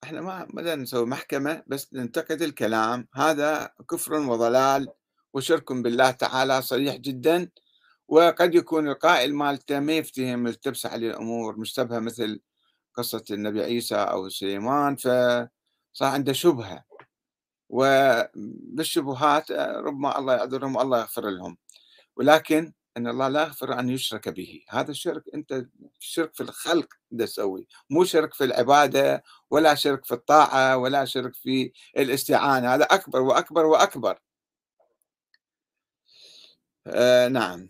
إحنا 0.04 0.20
ما 0.20 0.44
بدنا 0.44 0.74
نسوي 0.74 1.06
محكمة 1.06 1.62
بس 1.66 1.94
ننتقد 1.94 2.42
الكلام 2.42 3.08
هذا 3.14 3.74
كفر 3.90 4.14
وضلال 4.14 4.88
وشرك 5.34 5.72
بالله 5.72 6.10
تعالى 6.10 6.62
صريح 6.62 6.96
جدا 6.96 7.50
وقد 8.08 8.54
يكون 8.54 8.88
القائل 8.88 9.34
مالته 9.34 9.80
ما 9.80 9.92
يفتهم 9.92 10.38
ملتبسة 10.38 10.88
عليه 10.88 11.10
الأمور 11.10 11.58
مشتبهة 11.58 11.98
مثل 11.98 12.40
قصة 12.94 13.24
النبي 13.30 13.62
عيسى 13.62 13.96
أو 13.96 14.28
سليمان 14.28 14.96
فصار 14.96 15.48
عنده 16.02 16.32
شبهة. 16.32 16.84
وبالشبهات 17.68 19.50
ربما 19.52 20.18
الله 20.18 20.34
يعذرهم 20.34 20.76
والله 20.76 20.98
يغفر 21.00 21.30
لهم. 21.30 21.56
ولكن 22.16 22.72
إن 22.96 23.06
الله 23.08 23.28
لا 23.28 23.42
يغفر 23.42 23.80
أن 23.80 23.88
يشرك 23.88 24.28
به. 24.28 24.64
هذا 24.70 24.90
الشرك 24.90 25.24
أنت 25.34 25.66
شرك 26.00 26.34
في 26.34 26.40
الخلق 26.42 26.88
تسوي. 27.18 27.66
مو 27.90 28.04
شرك 28.04 28.34
في 28.34 28.44
العبادة 28.44 29.22
ولا 29.50 29.74
شرك 29.74 30.04
في 30.04 30.12
الطاعة 30.14 30.76
ولا 30.76 31.04
شرك 31.04 31.34
في 31.34 31.72
الاستعانة. 31.98 32.74
هذا 32.74 32.84
أكبر 32.84 33.20
وأكبر 33.22 33.66
وأكبر. 33.66 34.18
آه 36.90 37.28
نعم. 37.28 37.68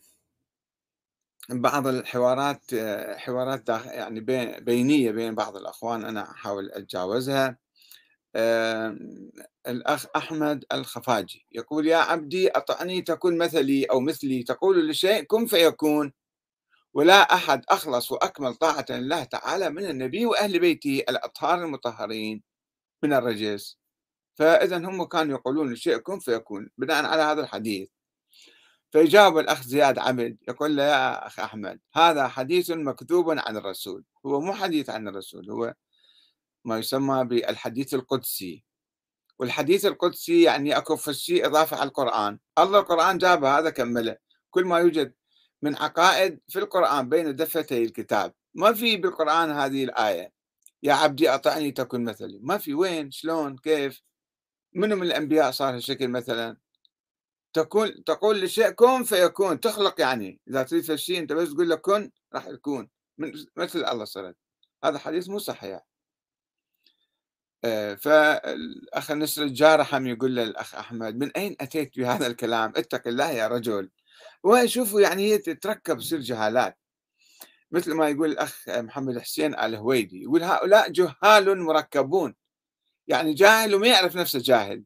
بعض 1.51 1.87
الحوارات 1.87 2.75
حوارات 3.17 3.69
يعني 3.69 4.21
بينية 4.61 5.11
بين 5.11 5.35
بعض 5.35 5.57
الأخوان 5.57 6.05
أنا 6.05 6.31
أحاول 6.31 6.71
أتجاوزها. 6.73 7.59
الأخ 9.67 10.07
أحمد 10.17 10.65
الخفاجي 10.73 11.47
يقول 11.53 11.87
يا 11.87 11.97
عبدي 11.97 12.49
أطعني 12.49 13.03
تكن 13.03 13.39
مثلي 13.39 13.85
أو 13.85 14.01
مثلي 14.01 14.43
تقول 14.43 14.89
لشيء 14.89 15.23
كن 15.23 15.47
فيكون. 15.47 16.13
ولا 16.95 17.35
أحد 17.35 17.65
أخلص 17.69 18.13
وأكمل 18.13 18.55
طاعة 18.55 18.87
لله 18.91 19.25
تعالى 19.25 19.71
من 19.71 19.85
النبي 19.91 20.27
وأهل 20.27 20.59
بيته 20.61 21.03
الأطهار 21.09 21.65
المطهرين 21.65 22.43
من 23.03 23.13
الرجس. 23.13 23.79
فإذا 24.35 24.77
هم 24.79 25.05
كانوا 25.05 25.39
يقولون 25.39 25.73
لشيء 25.73 25.99
كن 25.99 26.19
فيكون 26.19 26.71
بناء 26.79 27.05
على 27.05 27.23
هذا 27.23 27.41
الحديث. 27.41 27.89
فيجاوب 28.93 29.39
الأخ 29.39 29.63
زياد 29.63 29.99
عبد 29.99 30.39
يقول 30.49 30.77
له 30.77 30.83
يا 30.83 31.27
أخ 31.27 31.41
أحمد 31.41 31.81
هذا 31.95 32.29
حديث 32.29 32.71
مكذوب 32.71 33.31
عن 33.31 33.57
الرسول. 33.57 34.05
هو 34.27 34.41
مو 34.41 34.55
حديث 34.55 34.91
عن 34.91 35.09
الرسول 35.09 35.51
هو 35.51 35.75
ما 36.65 36.79
يسمى 36.79 37.25
بالحديث 37.25 37.95
القدسي. 37.95 38.65
والحديث 39.39 39.87
القدسي 39.87 40.43
يعني 40.43 40.77
أكو 40.77 40.97
شيء 41.13 41.47
إضافة 41.47 41.77
على 41.77 41.89
القرآن. 41.89 42.39
الله 42.59 42.79
القرآن 42.79 43.19
جابه 43.19 43.59
هذا 43.59 43.71
كمله. 43.71 44.17
كل 44.51 44.65
ما 44.65 44.79
يوجد 44.79 45.15
من 45.63 45.77
عقائد 45.77 46.41
في 46.49 46.59
القرآن 46.59 47.09
بين 47.09 47.37
دفتي 47.37 47.85
الكتاب. 47.85 48.35
ما 48.55 48.73
في 48.73 48.97
بالقرآن 48.97 49.51
هذه 49.51 49.85
الآية. 49.85 50.33
يا 50.83 50.93
عبدي 50.93 51.31
أطعني 51.31 51.73
تكن 51.73 52.05
مثلي. 52.05 52.39
ما 52.43 52.59
في. 52.59 52.75
وين؟ 52.75 53.11
شلون؟ 53.11 53.57
كيف؟ 53.59 54.03
منو 54.75 54.97
من 54.97 55.03
الأنبياء 55.03 55.51
صار 55.51 55.75
هالشكل 55.75 56.09
مثلا؟ 56.09 56.57
تكون 57.63 58.05
تقول 58.05 58.41
لشيء 58.41 58.71
كن 58.71 59.05
فيكون. 59.05 59.61
تخلق 59.61 60.01
يعني. 60.01 60.41
إذا 60.49 60.63
تريد 60.63 60.95
شيء 60.95 61.19
أنت 61.19 61.33
بس 61.33 61.55
تقول 61.55 61.69
له 61.69 61.77
كن 61.77 62.11
راح 62.35 62.47
يكون. 62.47 62.89
مثل 63.57 63.85
الله 63.85 64.05
صارت 64.05 64.37
هذا 64.85 64.99
حديث 64.99 65.29
مو 65.29 65.39
صحيح. 65.39 65.81
آه، 67.65 67.95
فالأخ 67.95 69.11
نسر 69.11 69.43
الجارحم 69.43 70.07
يقول 70.07 70.37
للأخ 70.37 70.75
أحمد 70.75 71.17
من 71.17 71.31
أين 71.37 71.57
أتيت 71.61 71.99
بهذا 71.99 72.27
الكلام؟ 72.27 72.73
اتق 72.77 73.09
الله 73.09 73.31
يا 73.31 73.49
رجل. 73.49 73.91
وشوفوا 74.45 75.01
يعني 75.01 75.23
هي 75.33 75.39
تتركب 75.39 75.99
تصير 75.99 76.21
جهالات. 76.21 76.79
مثل 77.71 77.95
ما 77.95 78.09
يقول 78.09 78.31
الأخ 78.31 78.69
محمد 78.69 79.19
حسين 79.19 79.55
الهويدي 79.55 80.23
يقول 80.23 80.43
هؤلاء 80.43 80.91
جهال 80.91 81.61
مركبون. 81.61 82.35
يعني 83.07 83.35
جاهل 83.35 83.75
وما 83.75 83.87
يعرف 83.87 84.17
نفسه 84.17 84.39
جاهل. 84.39 84.85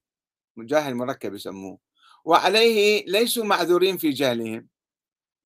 جاهل 0.59 0.95
مركب 0.95 1.35
يسموه. 1.35 1.79
وعليه 2.25 3.05
ليسوا 3.07 3.45
معذورين 3.45 3.97
في 3.97 4.11
جهلهم. 4.11 4.69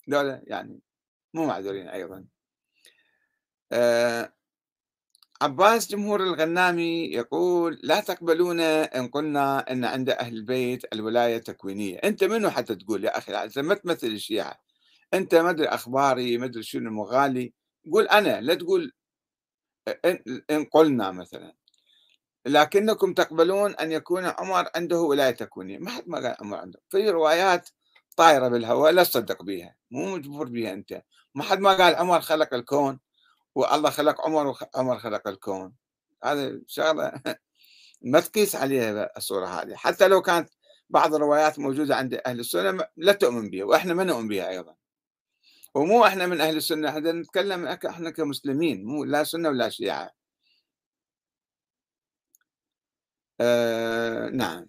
دولة 0.09 0.43
يعني 0.47 0.81
مو 1.35 1.47
معذورين 1.47 1.89
أيضا. 1.89 2.25
أه 3.73 4.33
عباس 5.43 5.91
جمهور 5.91 6.23
الغنامي 6.23 7.05
يقول 7.13 7.81
لا 7.83 8.01
تقبلون 8.01 8.61
إن 8.61 9.09
قلنا 9.09 9.73
أن 9.73 9.85
عند 9.85 10.11
أهل 10.11 10.37
البيت 10.37 10.83
الولاية 10.93 11.39
تكوينية. 11.39 11.99
أنت 11.99 12.25
منو 12.25 12.51
حتى 12.51 12.75
تقول 12.75 13.05
يا 13.05 13.19
أخي؟ 13.19 13.33
أنت 13.35 13.59
ما 13.59 13.75
تمثل 13.75 14.07
الشيعة. 14.07 14.61
أنت 15.15 15.35
ما 15.35 15.51
أدري 15.51 15.69
أخباري 15.69 16.39
ما 16.39 16.47
أدري 16.47 16.63
شنو 16.63 16.91
مغالي. 16.91 17.53
قول 17.93 18.09
أنا 18.09 18.41
لا 18.41 18.55
تقول 18.55 18.93
إن 20.51 20.65
قلنا 20.65 21.11
مثلا. 21.11 21.55
لكنكم 22.47 23.15
تقبلون 23.15 23.75
أن 23.75 23.93
يكون 23.93 24.25
عمر 24.25 24.69
عنده 24.75 25.01
ولاية 25.01 25.31
تكوينية 25.31 25.79
ما 25.79 25.91
حد 25.91 26.09
ما 26.09 26.19
قال 26.19 26.37
عمر 26.41 26.57
عنده. 26.57 26.81
في 26.89 27.11
روايات 27.11 27.69
طايرة 28.17 28.49
بالهواء 28.49 28.93
لا 28.93 29.05
تصدق 29.05 29.43
بها 29.43 29.77
مو 29.91 30.17
مجبور 30.17 30.49
بها 30.49 30.73
أنت. 30.73 31.03
ما 31.35 31.43
حد 31.43 31.61
ما 31.61 31.73
قال 31.73 31.95
عمر 31.95 32.21
خلق 32.21 32.55
الكون 32.55 33.01
والله 33.55 33.91
خلق 33.91 34.21
عمر 34.21 34.47
وعمر 34.75 34.99
خلق 34.99 35.29
الكون. 35.29 35.75
هذا 36.25 36.61
شغلة 36.67 37.13
ما 38.03 38.21
تقيس 38.21 38.57
عليها 38.57 39.17
الصورة 39.17 39.47
هذه. 39.47 39.75
حتى 39.75 40.09
لو 40.09 40.23
كانت 40.23 40.51
بعض 40.91 41.15
الروايات 41.15 41.59
موجودة 41.59 41.97
عند 41.97 42.21
أهل 42.27 42.41
السنة 42.41 42.85
لا 42.97 43.13
تؤمن 43.13 43.51
بها 43.51 43.65
وإحنا 43.65 43.95
ما 43.95 44.05
نؤمن 44.05 44.29
بها 44.29 44.49
أيضا. 44.49 44.75
ومو 45.75 46.07
إحنا 46.07 46.27
من 46.27 46.41
أهل 46.41 46.57
السنة. 46.57 46.89
إحنا 46.89 47.13
نتكلم 47.13 47.67
إحنا 47.67 48.11
كمسلمين 48.11 48.85
مو 48.85 49.05
لا 49.05 49.25
سنة 49.25 49.49
ولا 49.49 49.69
شيعة. 49.69 50.11
آه 53.41 54.29
نعم. 54.31 54.67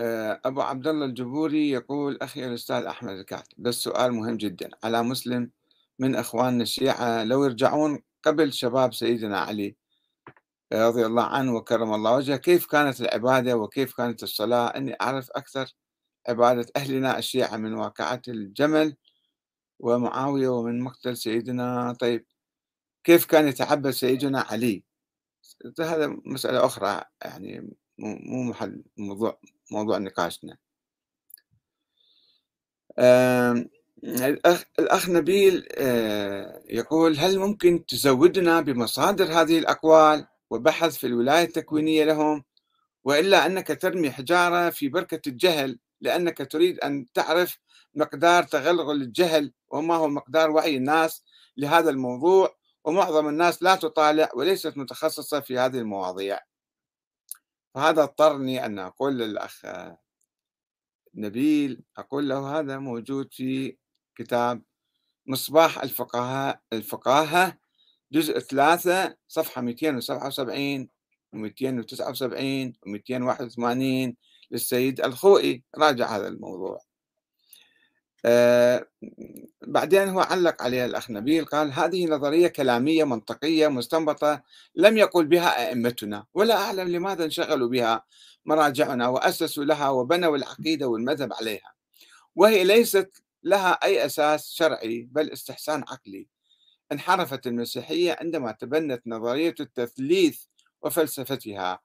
آه 0.00 0.40
أبو 0.44 0.60
عبد 0.62 0.86
الله 0.86 1.04
الجبوري 1.06 1.70
يقول 1.70 2.18
أخي 2.22 2.46
الأستاذ 2.46 2.84
أحمد 2.84 3.12
الكاتب 3.18 3.54
بس 3.58 3.74
سؤال 3.74 4.12
مهم 4.12 4.36
جدا. 4.36 4.70
على 4.84 5.02
مسلم 5.02 5.50
من 5.98 6.16
إخواننا 6.16 6.62
الشيعة 6.62 7.24
لو 7.24 7.44
يرجعون 7.44 8.02
قبل 8.24 8.52
شباب 8.52 8.94
سيدنا 8.94 9.40
علي 9.40 9.76
رضي 10.72 11.06
الله 11.06 11.24
عنه 11.24 11.54
وكرم 11.56 11.94
الله 11.94 12.16
وجهه 12.16 12.36
كيف 12.36 12.66
كانت 12.66 13.00
العبادة 13.00 13.56
وكيف 13.56 13.94
كانت 13.96 14.22
الصلاة؟ 14.22 14.68
أني 14.68 14.96
أعرف 15.02 15.30
أكثر 15.30 15.74
عبادة 16.28 16.66
أهلنا 16.76 17.18
الشيعة 17.18 17.56
من 17.56 17.74
واقعة 17.74 18.22
الجمل 18.28 18.96
ومعاوية 19.80 20.48
ومن 20.48 20.80
مقتل 20.80 21.16
سيدنا. 21.16 21.92
طيب 22.00 22.26
كيف 23.04 23.24
كان 23.24 23.48
يتعبد 23.48 23.90
سيدنا 23.90 24.40
علي؟ 24.40 24.84
هذا 25.80 26.16
مسألة 26.24 26.66
أخرى 26.66 27.02
يعني 27.24 27.76
مو 27.98 28.42
محل 28.42 28.84
موضوع 28.96 29.38
موضوع 29.70 29.98
نقاشنا. 29.98 30.56
الأخ, 34.04 34.64
الأخ 34.78 35.08
نبيل 35.08 35.68
آه، 35.78 36.62
يقول 36.70 37.18
هل 37.18 37.38
ممكن 37.38 37.86
تزودنا 37.86 38.60
بمصادر 38.60 39.24
هذه 39.24 39.58
الأقوال 39.58 40.26
وبحث 40.50 40.96
في 40.96 41.06
الولاية 41.06 41.44
التكوينية 41.44 42.04
لهم؟ 42.04 42.44
وإلا 43.04 43.46
أنك 43.46 43.80
ترمي 43.82 44.10
حجارة 44.10 44.70
في 44.70 44.88
بركة 44.88 45.28
الجهل 45.28 45.78
لأنك 46.00 46.52
تريد 46.52 46.80
أن 46.80 47.06
تعرف 47.14 47.58
مقدار 47.94 48.42
تغلغل 48.42 49.02
الجهل 49.02 49.52
وما 49.68 49.94
هو 49.94 50.08
مقدار 50.08 50.50
وعي 50.50 50.76
الناس 50.76 51.24
لهذا 51.56 51.90
الموضوع؟ 51.90 52.56
ومعظم 52.84 53.28
الناس 53.28 53.62
لا 53.62 53.76
تطالع 53.76 54.28
وليست 54.34 54.76
متخصصة 54.76 55.40
في 55.40 55.58
هذه 55.58 55.78
المواضيع. 55.78 56.40
فهذا 57.74 58.02
اضطرني 58.02 58.66
أن 58.66 58.78
أقول 58.78 59.18
للأخ 59.18 59.66
نبيل 61.14 61.82
أقول 61.96 62.28
له 62.28 62.58
هذا 62.58 62.78
موجود 62.78 63.32
في 63.32 63.76
كتاب 64.16 64.62
مصباح 65.26 65.82
الفقهاء 65.82 66.60
الفقاهة 66.72 67.58
جزء 68.12 68.38
ثلاثة 68.38 69.16
صفحة 69.28 69.60
277 69.62 70.88
و279 71.36 72.72
و281 72.86 74.14
للسيد 74.50 75.00
الخوئي. 75.00 75.64
راجع 75.78 76.16
هذا 76.16 76.28
الموضوع. 76.28 76.80
آه 78.24 78.86
بعدين 79.66 80.08
هو 80.08 80.20
علق 80.20 80.62
عليها 80.62 80.86
الأخ 80.86 81.10
نبيل 81.10 81.44
قال 81.44 81.72
هذه 81.72 82.06
نظرية 82.06 82.48
كلامية 82.48 83.04
منطقية 83.04 83.68
مستنبطة 83.68 84.42
لم 84.74 84.96
يقل 84.98 85.26
بها 85.26 85.68
أئمتنا 85.68 86.24
ولا 86.34 86.54
أعلم 86.56 86.88
لماذا 86.88 87.24
انشغلوا 87.24 87.68
بها 87.68 88.04
مراجعنا 88.46 89.08
وأسسوا 89.08 89.64
لها 89.64 89.88
وبنوا 89.88 90.36
العقيدة 90.36 90.86
والمذهب 90.86 91.32
عليها. 91.32 91.74
وهي 92.36 92.64
ليست 92.64 93.22
لها 93.42 93.72
أي 93.72 94.06
أساس 94.06 94.50
شرعي 94.52 95.08
بل 95.12 95.30
استحسان 95.30 95.84
عقلي. 95.88 96.28
انحرفت 96.92 97.46
المسيحية 97.46 98.16
عندما 98.20 98.52
تبنت 98.52 99.02
نظرية 99.06 99.54
التثليث 99.60 100.44
وفلسفتها 100.82 101.80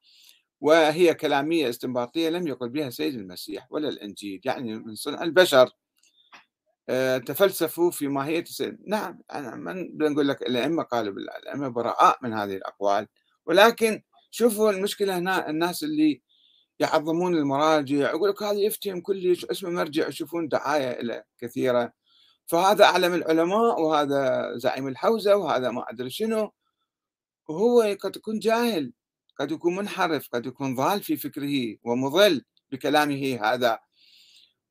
وهي 0.61 1.13
كلامية 1.13 1.69
استنباطية 1.69 2.29
لم 2.29 2.47
يقل 2.47 2.69
بها 2.69 2.89
سيد 2.89 3.15
المسيح 3.15 3.67
ولا 3.71 3.89
الإنجيل 3.89 4.41
يعني 4.45 4.75
من 4.75 4.95
صنع 4.95 5.23
البشر. 5.23 5.69
تفلسفوا 7.25 7.91
في 7.91 8.07
ماهية 8.07 8.41
السيد 8.41 8.77
نعم 8.87 9.19
أنا 9.33 9.55
من 9.55 9.97
بنقول 9.97 10.27
لك 10.27 10.41
الأئمة 10.41 10.83
قالوا 10.83 11.13
بالله 11.13 11.37
الأئمة 11.37 11.67
براء 11.67 12.17
من 12.21 12.33
هذه 12.33 12.55
الأقوال 12.55 13.07
ولكن 13.45 14.01
شوفوا 14.31 14.71
المشكلة 14.71 15.17
هنا 15.17 15.49
الناس 15.49 15.83
اللي 15.83 16.21
يعظمون 16.79 17.35
المراجع 17.35 18.11
يقول 18.11 18.29
لك 18.29 18.43
هذا 18.43 18.59
يفتهم 18.59 19.01
كلش 19.01 19.45
اسمه 19.45 19.69
مرجع 19.69 20.07
يشوفون 20.07 20.47
دعاية 20.47 21.01
له 21.01 21.23
كثيرة. 21.39 21.93
فهذا 22.47 22.85
أعلم 22.85 23.13
العلماء 23.13 23.81
وهذا 23.81 24.51
زعيم 24.57 24.87
الحوزة 24.87 25.35
وهذا 25.35 25.71
ما 25.71 25.89
أدري 25.89 26.09
شنو. 26.09 26.51
وهو 27.47 27.81
قد 28.01 28.15
يكون 28.15 28.39
جاهل 28.39 28.93
قد 29.39 29.51
يكون 29.51 29.75
منحرف 29.75 30.29
قد 30.33 30.45
يكون 30.45 30.75
ضال 30.75 31.03
في 31.03 31.17
فكره 31.17 31.77
ومضل 31.83 32.43
بكلامه 32.71 33.39
هذا. 33.43 33.79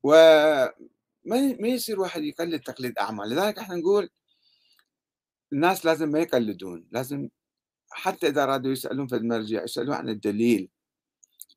وما 0.02 0.70
ما 1.24 1.68
يصير 1.68 2.00
واحد 2.00 2.22
يقلد 2.22 2.60
تقليد 2.60 2.98
أعمى. 2.98 3.24
لذلك 3.24 3.58
إحنا 3.58 3.76
نقول 3.76 4.10
الناس 5.52 5.84
لازم 5.84 6.08
ما 6.08 6.18
يقلدون 6.18 6.86
لازم 6.92 7.28
حتى 7.90 8.28
إذا 8.28 8.42
أرادوا 8.42 8.72
يسألون 8.72 9.06
في 9.06 9.16
المرجع 9.16 9.62
يسألون 9.62 9.94
عن 9.94 10.08
الدليل. 10.08 10.68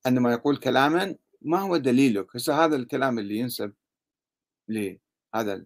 عندما 0.05 0.31
يقول 0.33 0.57
كلاما 0.57 1.15
ما 1.41 1.59
هو 1.59 1.77
دليلك؟ 1.77 2.35
هسه 2.35 2.65
هذا 2.65 2.75
الكلام 2.75 3.19
اللي 3.19 3.37
ينسب 3.37 3.73
لهذا 4.67 5.65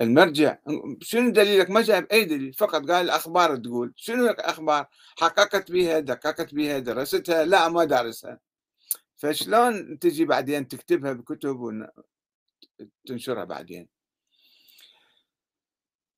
المرجع. 0.00 0.58
شنو 1.00 1.30
دليلك؟ 1.30 1.70
ما 1.70 1.82
جايب 1.82 2.06
أي 2.12 2.24
دليل 2.24 2.52
فقط 2.52 2.90
قال 2.90 3.04
الأخبار 3.04 3.56
تقول. 3.56 3.92
شنو 3.96 4.26
الأخبار؟ 4.30 4.86
حققت 5.18 5.70
بها 5.72 5.98
دققت 6.00 6.54
بها 6.54 6.78
درستها؟ 6.78 7.44
لا 7.44 7.68
ما 7.68 7.84
دارسها. 7.84 8.40
فشلون 9.16 9.98
تجي 9.98 10.24
بعدين 10.24 10.68
تكتبها 10.68 11.12
بكتب 11.12 11.88
وتنشرها 13.04 13.44
بعدين. 13.44 13.88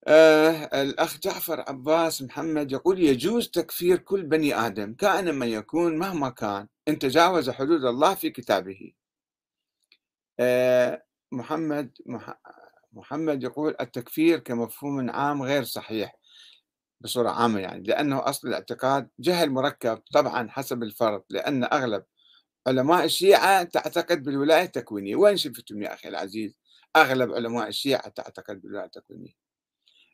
آه 0.07 0.83
الأخ 0.83 1.19
جعفر 1.21 1.61
عباس 1.61 2.23
محمد 2.23 2.73
يقول 2.73 3.01
يجوز 3.01 3.49
تكفير 3.51 3.99
كل 3.99 4.23
بني 4.23 4.55
آدم 4.55 4.95
كائنا 4.95 5.33
من 5.33 5.49
يكون 5.49 5.99
مهما 5.99 6.31
كان. 6.31 6.69
إن 6.89 6.99
تجاوز 6.99 7.51
حدود 7.51 7.85
الله 7.85 8.15
في 8.15 8.31
كتابه. 8.31 8.93
آه 10.41 11.05
محمد 11.33 11.93
مح... 12.07 12.41
محمد 12.93 13.43
يقول 13.43 13.77
التكفير 13.81 14.39
كمفهوم 14.39 15.11
عام 15.11 15.43
غير 15.43 15.65
صحيح 15.65 16.17
بصورة 17.01 17.31
عامة 17.31 17.61
يعني 17.61 17.83
لأنه 17.83 18.29
أصل 18.29 18.49
الاعتقاد 18.49 19.09
جهل 19.21 19.51
مركب 19.51 20.03
طبعا 20.13 20.49
حسب 20.51 20.83
الفرض 20.83 21.23
لأن 21.31 21.65
أغلب 21.65 22.05
علماء 22.67 23.05
الشيعة 23.05 23.63
تعتقد 23.63 24.23
بالولاية 24.23 24.63
التكوينية. 24.63 25.17
وين 25.17 25.37
شفتم 25.37 25.83
يا 25.83 25.95
أخي 25.95 26.09
العزيز؟ 26.09 26.57
أغلب 26.97 27.33
علماء 27.33 27.69
الشيعة 27.69 28.09
تعتقد 28.09 28.63
بالولاية 28.63 28.87
التكوينية. 28.87 29.33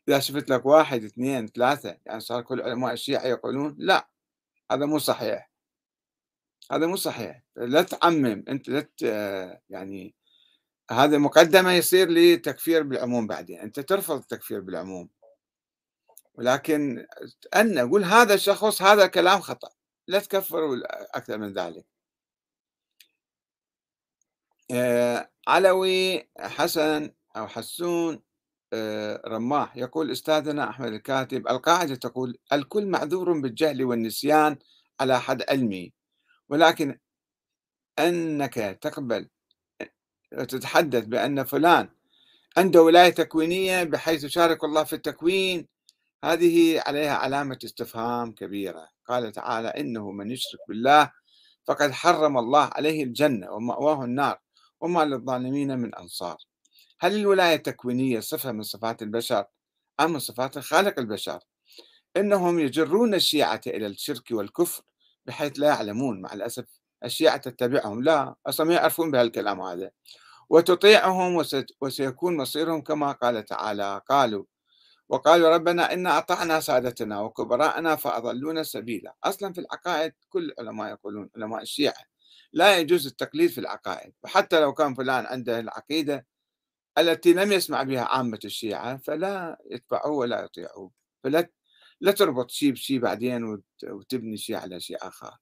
إذا 0.07 0.19
شفت 0.19 0.49
لك 0.49 0.65
واحد 0.65 1.03
اثنين 1.03 1.47
ثلاثة 1.47 1.97
يعني 2.05 2.19
صار 2.19 2.41
كل 2.41 2.61
علماء 2.61 2.93
الشيعة 2.93 3.25
يقولون 3.25 3.75
لا 3.79 4.09
هذا 4.71 4.85
مو 4.85 4.99
صحيح. 4.99 5.51
هذا 6.71 6.87
مو 6.87 6.95
صحيح. 6.95 7.43
لا 7.55 7.81
تعمم 7.81 8.43
أنت 8.47 8.69
لا 8.69 8.87
يعني 9.69 10.15
هذا 10.91 11.17
مقدمة 11.17 11.71
يصير 11.73 12.09
لتكفير 12.09 12.83
بالعموم 12.83 13.27
بعدين. 13.27 13.59
أنت 13.59 13.79
ترفض 13.79 14.15
التكفير 14.15 14.59
بالعموم. 14.59 15.09
ولكن 16.33 17.05
أن 17.55 17.77
أقول 17.77 18.03
هذا 18.03 18.33
الشخص 18.33 18.81
هذا 18.81 19.07
كلام 19.07 19.39
خطأ. 19.41 19.69
لا 20.07 20.19
تكفر 20.19 20.81
أكثر 21.15 21.37
من 21.37 21.53
ذلك. 21.53 21.85
علوي 25.47 26.29
حسن 26.39 27.11
أو 27.37 27.47
حسون 27.47 28.19
آه، 28.73 29.21
رماح 29.27 29.77
يقول 29.77 30.11
أستاذنا 30.11 30.69
أحمد 30.69 30.93
الكاتب 30.93 31.47
القاعدة 31.47 31.95
تقول 31.95 32.37
الكل 32.53 32.85
معذور 32.85 33.39
بالجهل 33.39 33.83
والنسيان 33.83 34.57
على 34.99 35.19
حد 35.19 35.43
علمي 35.49 35.93
ولكن 36.49 36.99
أنك 37.99 38.53
تقبل 38.81 39.29
تتحدث 40.31 41.05
بأن 41.05 41.43
فلان 41.43 41.89
عنده 42.57 42.81
ولاية 42.83 43.09
تكوينية 43.09 43.83
بحيث 43.83 44.23
يشارك 44.23 44.63
الله 44.63 44.83
في 44.83 44.93
التكوين 44.93 45.67
هذه 46.23 46.83
عليها 46.87 47.15
علامة 47.15 47.59
استفهام 47.65 48.31
كبيرة. 48.31 48.87
قال 49.07 49.31
تعالى 49.31 49.67
إنه 49.67 50.11
من 50.11 50.31
يشرك 50.31 50.59
بالله 50.69 51.11
فقد 51.67 51.91
حرم 51.91 52.37
الله 52.37 52.69
عليه 52.73 53.03
الجنة 53.03 53.51
ومأواه 53.51 54.03
النار. 54.03 54.39
وما 54.81 55.05
للظالمين 55.05 55.79
من 55.79 55.95
أنصار. 55.95 56.37
هل 56.99 57.15
الولاية 57.15 57.55
التكوينية 57.55 58.19
صفة 58.19 58.51
من 58.51 58.63
صفات 58.63 59.01
البشر 59.01 59.45
أم 59.99 60.13
من 60.13 60.19
صفات 60.19 60.59
خالق 60.59 60.99
البشر؟ 60.99 61.39
إنهم 62.17 62.59
يجرون 62.59 63.13
الشيعة 63.13 63.61
إلى 63.67 63.87
الشرك 63.87 64.31
والكفر 64.31 64.83
بحيث 65.25 65.59
لا 65.59 65.67
يعلمون. 65.67 66.21
مع 66.21 66.33
الأسف 66.33 66.65
الشيعة 67.03 67.37
تتبعهم. 67.37 68.03
لا 68.03 68.35
أصلا 68.47 68.65
ما 68.65 68.73
يعرفون 68.73 69.11
بهالكلام 69.11 69.61
هذا. 69.61 69.91
وتطيعهم 70.49 71.45
وسيكون 71.81 72.37
مصيرهم 72.37 72.81
كما 72.81 73.11
قال 73.11 73.45
تعالى 73.45 74.01
قالوا 74.09 74.45
وقالوا 75.09 75.49
ربنا 75.49 75.93
إنا 75.93 76.17
أطعنا 76.17 76.59
سادتنا 76.59 77.21
وكبراءنا 77.21 77.95
فأضلونا 77.95 78.63
سبيلا. 78.63 79.15
أصلا 79.23 79.53
في 79.53 79.61
العقائد 79.61 80.13
كل 80.29 80.51
العلماء 80.59 80.89
يقولون 80.91 81.29
علماء 81.35 81.61
الشيعة 81.61 82.10
لا 82.53 82.77
يجوز 82.77 83.07
التقليد 83.07 83.49
في 83.49 83.57
العقائد 83.57 84.13
وحتى 84.23 84.59
لو 84.59 84.73
كان 84.73 84.95
فلان 84.95 85.25
عنده 85.25 85.59
العقيدة 85.59 86.25
التي 86.97 87.33
لم 87.33 87.51
يسمع 87.51 87.83
بها 87.83 88.01
عامة 88.01 88.39
الشيعة 88.45 88.97
فلا 88.97 89.57
يتبعوه 89.71 90.11
ولا 90.17 90.43
يطيعوه. 90.43 90.91
فلا 91.23 91.49
لا 92.01 92.11
تربط 92.11 92.51
شيء 92.51 92.71
بشيء 92.71 92.99
بعدين 92.99 93.61
وتبني 93.83 94.37
شيء 94.37 94.55
على 94.55 94.79
شيء 94.79 94.97
آخر. 95.01 95.37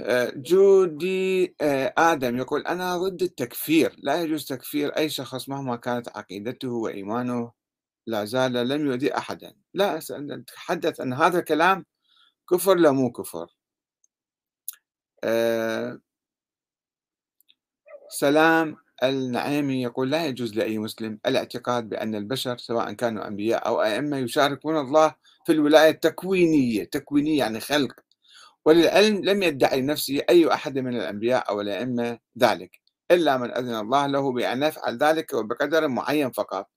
آه، 0.00 0.32
جودي 0.36 1.54
آه، 1.60 1.94
آدم 1.98 2.36
يقول 2.38 2.66
أنا 2.66 2.98
ضد 2.98 3.22
التكفير 3.22 3.96
لا 3.98 4.22
يجوز 4.22 4.44
تكفير 4.46 4.96
أي 4.96 5.08
شخص 5.08 5.48
مهما 5.48 5.76
كانت 5.76 6.08
عقيدته 6.08 6.68
وإيمانه 6.68 7.52
لا 8.06 8.24
زال 8.24 8.52
لم 8.52 8.86
يؤذي 8.86 9.16
أحدا. 9.16 9.54
لا 9.74 10.00
نتحدث 10.10 11.00
أن 11.00 11.12
هذا 11.12 11.38
الكلام 11.38 11.86
كفر 12.50 12.74
لا 12.74 12.90
مو 12.92 13.12
كفر. 13.12 13.46
سلام 18.08 18.76
النعيمي 19.02 19.82
يقول 19.82 20.10
لا 20.10 20.26
يجوز 20.26 20.54
لأي 20.56 20.78
مسلم 20.78 21.18
الاعتقاد 21.26 21.88
بأن 21.88 22.14
البشر 22.14 22.58
سواء 22.58 22.92
كانوا 22.92 23.28
أنبياء 23.28 23.66
أو 23.66 23.82
أئمة 23.82 24.16
يشاركون 24.18 24.76
الله 24.78 25.14
في 25.46 25.52
الولاية 25.52 25.90
التكوينية. 25.90 26.84
تكوينية 26.84 27.38
يعني 27.38 27.60
خلق. 27.60 27.92
وللعلم 28.66 29.24
لم 29.24 29.42
يدعي 29.42 29.80
نفسه 29.82 30.22
أي 30.30 30.52
أحد 30.52 30.78
من 30.78 30.96
الأنبياء 30.96 31.48
أو 31.50 31.60
الأئمة 31.60 32.18
ذلك 32.38 32.80
إلا 33.10 33.36
من 33.36 33.50
أذن 33.50 33.74
الله 33.74 34.06
له 34.06 34.32
بأن 34.32 34.62
يفعل 34.62 34.98
ذلك 34.98 35.34
وبقدر 35.34 35.88
معين 35.88 36.30
فقط. 36.32 36.68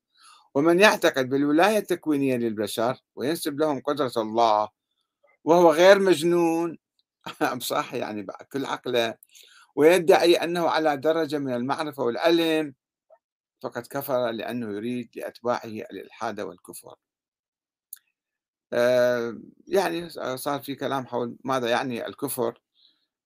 ومن 0.55 0.79
يعتقد 0.79 1.29
بالولاية 1.29 1.77
التكوينية 1.77 2.37
للبشر 2.37 2.97
وينسب 3.15 3.59
لهم 3.59 3.81
قدرة 3.81 4.11
الله 4.17 4.69
وهو 5.45 5.71
غير 5.71 5.99
مجنون 5.99 6.77
صح 7.59 7.93
يعني 7.93 8.27
كل 8.51 8.65
عقله 8.65 9.15
ويدعي 9.75 10.35
أنه 10.35 10.69
على 10.69 10.97
درجة 10.97 11.37
من 11.37 11.53
المعرفة 11.53 12.03
والعلم 12.03 12.75
فقد 13.63 13.87
كفر 13.87 14.31
لأنه 14.31 14.67
يريد 14.77 15.09
لأتباعه 15.15 15.65
الإلحاد 15.65 16.39
والكفر. 16.41 16.95
آه، 18.73 19.37
يعني 19.67 20.09
صار 20.37 20.59
في 20.59 20.75
كلام 20.75 21.07
حول 21.07 21.37
ماذا 21.43 21.69
يعني 21.69 22.07
الكفر. 22.07 22.61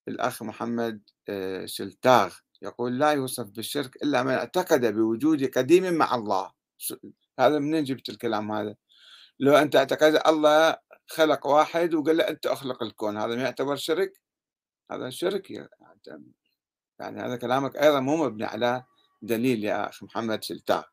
الأخ 0.08 0.44
محمد 0.44 1.02
آه، 1.30 1.66
شلتاغ 1.66 2.36
يقول 2.62 3.00
لا 3.00 3.12
يوصف 3.12 3.46
بالشرك 3.46 3.96
إلا 4.04 4.24
من 4.24 4.32
اعتقد 4.32 4.86
بوجود 4.86 5.46
قديم 5.58 5.94
مع 5.94 6.16
الله. 6.16 6.52
هذا 7.40 7.60
منين 7.60 7.84
جبت 7.84 8.10
الكلام 8.10 8.52
هذا؟ 8.52 8.76
لو 9.40 9.56
أنت 9.56 9.76
اعتقد 9.76 10.22
الله 10.28 10.78
خلق 11.12 11.48
واحد 11.48 11.94
وقال 11.94 12.18
له 12.18 12.30
أنت 12.30 12.46
أخلق 12.46 12.84
الكون 12.84 13.18
هذا 13.18 13.36
ما 13.36 13.42
يعتبر 13.42 13.76
شرك؟ 13.76 14.22
هذا 14.92 15.10
شرك 15.10 15.52
يعني 15.52 17.22
هذا 17.22 17.36
كلامك 17.36 17.76
أيضا 17.76 18.00
مو 18.00 18.18
مبني 18.18 18.46
على 18.46 18.84
دليل 19.22 19.64
يا 19.64 19.90
أخ 19.90 20.04
محمد 20.04 20.44
شلتاغ 20.44 20.84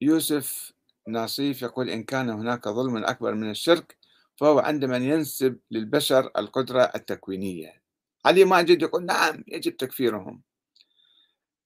يوسف 0.00 0.72
ناصيف 1.08 1.62
يقول 1.62 1.90
إن 1.90 2.04
كان 2.04 2.30
هناك 2.30 2.68
ظلم 2.68 2.96
أكبر 3.04 3.34
من 3.34 3.50
الشرك 3.50 3.98
فهو 4.36 4.58
عندما 4.58 4.96
ينسب 4.96 5.58
للبشر 5.70 6.30
القدرة 6.38 6.82
التكوينية. 6.94 7.82
علي 8.24 8.44
ماجد 8.44 8.82
يقول 8.82 9.06
نعم 9.06 9.44
يجب 9.48 9.76
تكفيرهم. 9.76 10.42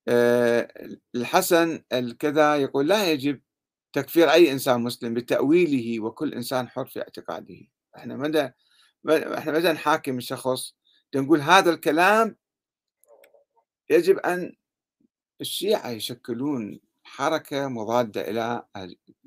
آه، 0.08 0.68
الحسن 1.14 1.82
الكذا 1.92 2.56
يقول 2.56 2.88
لا 2.88 3.12
يجب. 3.12 3.40
تكفير 3.96 4.32
أي 4.32 4.52
إنسان 4.52 4.80
مسلم 4.80 5.14
بتأويله 5.14 6.00
وكل 6.00 6.34
إنسان 6.34 6.68
حر 6.68 6.86
في 6.86 7.00
اعتقاده. 7.00 7.60
إحنا 7.96 8.16
مدى 8.16 8.50
إحنا 9.08 9.52
مدى 9.52 9.72
نحاكم 9.72 10.18
الشخص 10.18 10.74
نقول 11.14 11.40
هذا 11.40 11.70
الكلام 11.70 12.36
يجب 13.90 14.18
أن 14.18 14.56
الشيعة 15.40 15.90
يشكلون 15.90 16.80
حركة 17.04 17.68
مضادة 17.68 18.30
إلى 18.30 18.62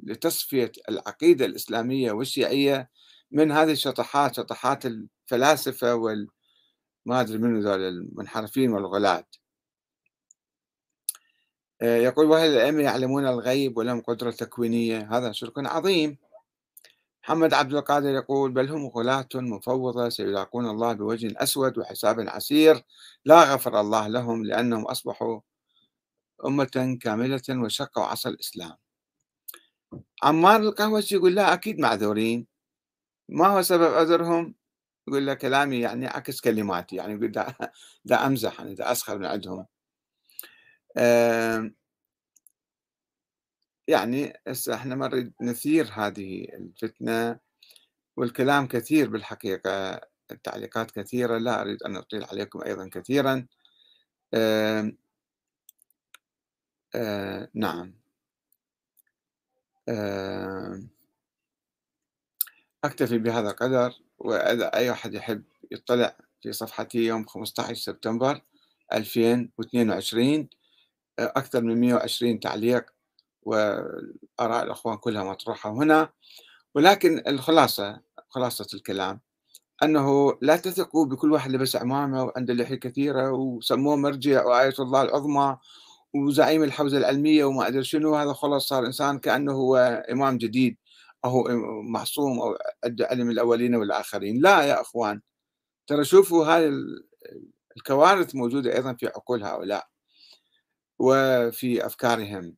لتصفية 0.04 0.72
العقيدة 0.90 1.46
الإسلامية 1.46 2.12
والشيعية 2.12 2.90
من 3.32 3.52
هذه 3.52 3.72
الشطحات 3.72 4.36
شطحات 4.36 4.86
الفلاسفة 4.86 5.96
وال 5.96 6.28
ما 7.06 7.22
أدري 7.22 7.38
منو 7.38 7.60
ذول 7.60 7.82
المنحرفين 7.82 8.72
والغلاة. 8.72 9.28
آه، 11.82 11.98
يقول 11.98 12.26
وهل 12.26 12.50
الأئمة 12.50 12.84
يعلمون 12.84 13.28
الغيب 13.28 13.78
ولهم 13.78 14.02
قدرة 14.02 14.32
تكوينية؟ 14.32 15.18
هذا 15.18 15.32
شرك 15.32 15.54
عظيم. 15.58 16.18
محمد 17.24 17.54
عبد 17.54 17.74
القادر 17.74 18.10
يقول 18.10 18.52
بل 18.52 18.70
هم 18.70 18.88
غلاة 18.88 19.28
مفوضة 19.36 20.10
سيلاقون 20.10 20.70
الله 20.70 20.94
بوجه 20.94 21.34
أسود 21.38 21.78
وحساب 21.78 22.20
عسير. 22.20 22.84
لا 23.26 23.54
غفر 23.54 23.80
الله 23.80 24.08
لهم 24.08 24.46
لأنهم 24.46 24.86
أصبحوا 24.86 25.42
أمة 26.46 26.98
كاملة 27.02 27.42
وشقوا 27.50 28.04
عصا 28.04 28.30
الإسلام. 28.30 28.74
عمار 30.24 30.62
القهوجي 30.62 31.16
يقول 31.16 31.36
لا 31.36 31.54
أكيد 31.54 31.80
معذورين. 31.80 32.48
ما 33.30 33.48
هو 33.48 33.62
سبب 33.62 33.94
عذرهم؟ 33.94 34.56
يقول 35.08 35.26
له 35.26 35.34
كلامي 35.34 35.80
يعني 35.80 36.08
عكس 36.08 36.42
كلماتي 36.42 36.96
يعني 36.96 37.14
يقول 37.14 37.32
دا, 37.32 37.56
دا 38.06 38.28
أمزح 38.28 38.60
يعني 38.60 38.76
دا 38.76 38.92
أسخر 38.92 39.18
من 39.18 39.26
عندهم. 39.26 39.66
يعني 43.88 44.34
هسه 44.48 44.76
إحنا 44.76 44.96
ما 44.96 45.08
نريد 45.08 45.34
نثير 45.42 45.90
هذه 45.94 46.48
الفتنة 46.54 47.40
والكلام 48.18 48.68
كثير 48.68 49.10
بالحقيقة 49.10 50.02
التعليقات 50.32 50.92
كثيرة 50.92 51.38
لا 51.38 51.62
أريد 51.62 51.84
أن 51.84 51.96
أطيل 51.98 52.24
عليكم 52.26 52.62
أيضا 52.64 52.90
كثيرا. 52.90 53.48
آه 54.34 54.92
نعم. 57.54 57.94
آه 59.90 60.84
أكتفي 62.84 63.18
بهذا 63.18 63.50
القدر 63.50 63.94
وإذا 64.20 64.76
أي 64.78 64.92
أحد 64.92 65.14
يحب 65.14 65.44
يطلع 65.72 66.18
في 66.42 66.52
صفحتي 66.54 66.98
يوم 66.98 67.26
15 67.26 67.74
سبتمبر 67.74 68.42
2022 68.94 70.40
آه، 70.40 70.59
أكثر 71.20 71.62
من 71.62 71.82
120 71.82 72.40
تعليق 72.40 72.86
وآراء 73.44 74.64
الأخوان 74.64 74.98
كلها 74.98 75.24
مطروحة 75.24 75.72
هنا. 75.72 76.10
ولكن 76.76 77.24
الخلاصة 77.28 78.02
خلاصة 78.30 78.68
الكلام 78.74 79.22
أنه 79.84 80.38
لا 80.42 80.58
تثقوا 80.58 81.06
بكل 81.06 81.32
واحد 81.32 81.52
لبس 81.52 81.76
عمامة 81.76 82.24
وعنده 82.24 82.54
لحية 82.54 82.76
كثيرة 82.76 83.32
وسموه 83.32 83.96
مرجع 83.96 84.46
وآية 84.46 84.74
الله 84.80 85.02
العظمى 85.02 85.58
وزعيم 86.14 86.64
الحوزة 86.64 86.98
العلمية 86.98 87.46
وما 87.46 87.68
أدري 87.68 87.84
شنو. 87.84 88.16
هذا 88.16 88.34
خلاص 88.34 88.68
صار 88.68 88.86
إنسان 88.86 89.20
كأنه 89.20 89.52
هو 89.54 89.78
إمام 90.12 90.38
جديد 90.38 90.78
أو 91.26 91.44
معصوم 91.84 92.40
أو 92.42 92.58
علم 93.02 93.30
الأولين 93.30 93.76
والآخرين. 93.76 94.42
لا 94.42 94.62
يا 94.62 94.82
أخوان 94.82 95.22
ترى 95.88 96.04
شوفوا 96.06 96.46
هاي 96.46 96.72
الكوارث 97.78 98.36
موجودة 98.36 98.76
أيضا 98.76 98.94
في 98.94 99.08
عقول 99.08 99.44
هؤلاء. 99.44 99.88
وفي 101.00 101.86
أفكارهم. 101.86 102.56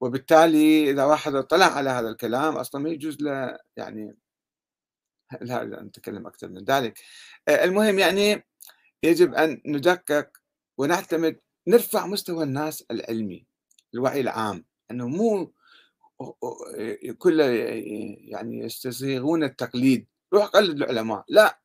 وبالتالي 0.00 0.90
إذا 0.90 1.04
واحد 1.04 1.34
اطلع 1.34 1.66
على 1.66 1.90
هذا 1.90 2.08
الكلام 2.08 2.56
أصلا 2.56 2.80
ما 2.80 2.90
يجوز 2.90 3.22
له 3.22 3.58
يعني 3.76 4.16
لا 5.40 5.82
نتكلم 5.82 6.26
أكثر 6.26 6.48
من 6.48 6.64
ذلك. 6.64 6.98
المهم 7.48 7.98
يعني 7.98 8.46
يجب 9.02 9.34
أن 9.34 9.62
ندقق 9.66 10.30
ونعتمد 10.78 11.40
نرفع 11.66 12.06
مستوى 12.06 12.44
الناس 12.44 12.84
العلمي 12.90 13.46
الوعي 13.94 14.20
العام. 14.20 14.64
إنه 14.90 15.08
مو 15.08 15.52
كل 17.18 17.40
يعني 17.40 18.58
يستسيغون 18.58 19.44
التقليد. 19.44 20.06
روح 20.34 20.46
قلد 20.46 20.76
العلماء. 20.76 21.24
لا. 21.28 21.60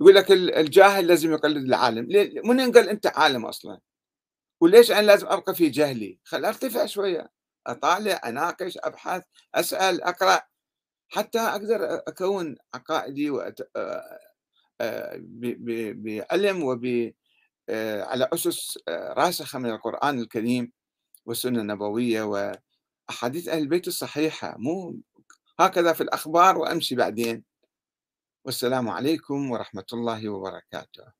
يقول 0.00 0.14
لك 0.14 0.32
الجاهل 0.32 1.06
لازم 1.06 1.32
يقلد 1.32 1.64
العالم. 1.64 2.08
من 2.44 2.72
قال 2.72 2.88
أنت 2.88 3.06
عالم 3.06 3.46
أصلا؟ 3.46 3.80
وليش 4.60 4.90
أنا 4.90 5.06
لازم 5.06 5.26
أبقى 5.26 5.54
في 5.54 5.68
جهلي؟ 5.68 6.18
خل 6.24 6.44
أرتفع 6.44 6.86
شوية 6.86 7.30
أطالع 7.66 8.20
أناقش 8.26 8.78
أبحث 8.78 9.22
أسأل 9.54 10.02
أقرأ. 10.02 10.40
حتى 11.08 11.38
أقدر 11.38 12.02
أكون 12.08 12.56
عقائدي 12.74 13.30
وأت... 13.30 13.60
بعلم 15.94 16.62
وب 16.62 17.12
آه، 17.68 18.02
على 18.04 18.28
أسس 18.32 18.78
آه، 18.88 19.12
راسخة 19.12 19.58
من 19.58 19.70
القرآن 19.70 20.18
الكريم 20.20 20.72
والسنة 21.26 21.60
النبوية 21.60 22.22
وأحاديث 22.22 23.48
أهل 23.48 23.58
البيت 23.58 23.88
الصحيحة. 23.88 24.54
مو 24.58 24.96
هكذا 25.60 25.92
في 25.92 26.00
الأخبار 26.00 26.58
وأمشي 26.58 26.94
بعدين. 26.94 27.44
والسلام 28.44 28.88
عليكم 28.88 29.50
ورحمة 29.50 29.84
الله 29.92 30.28
وبركاته. 30.28 31.17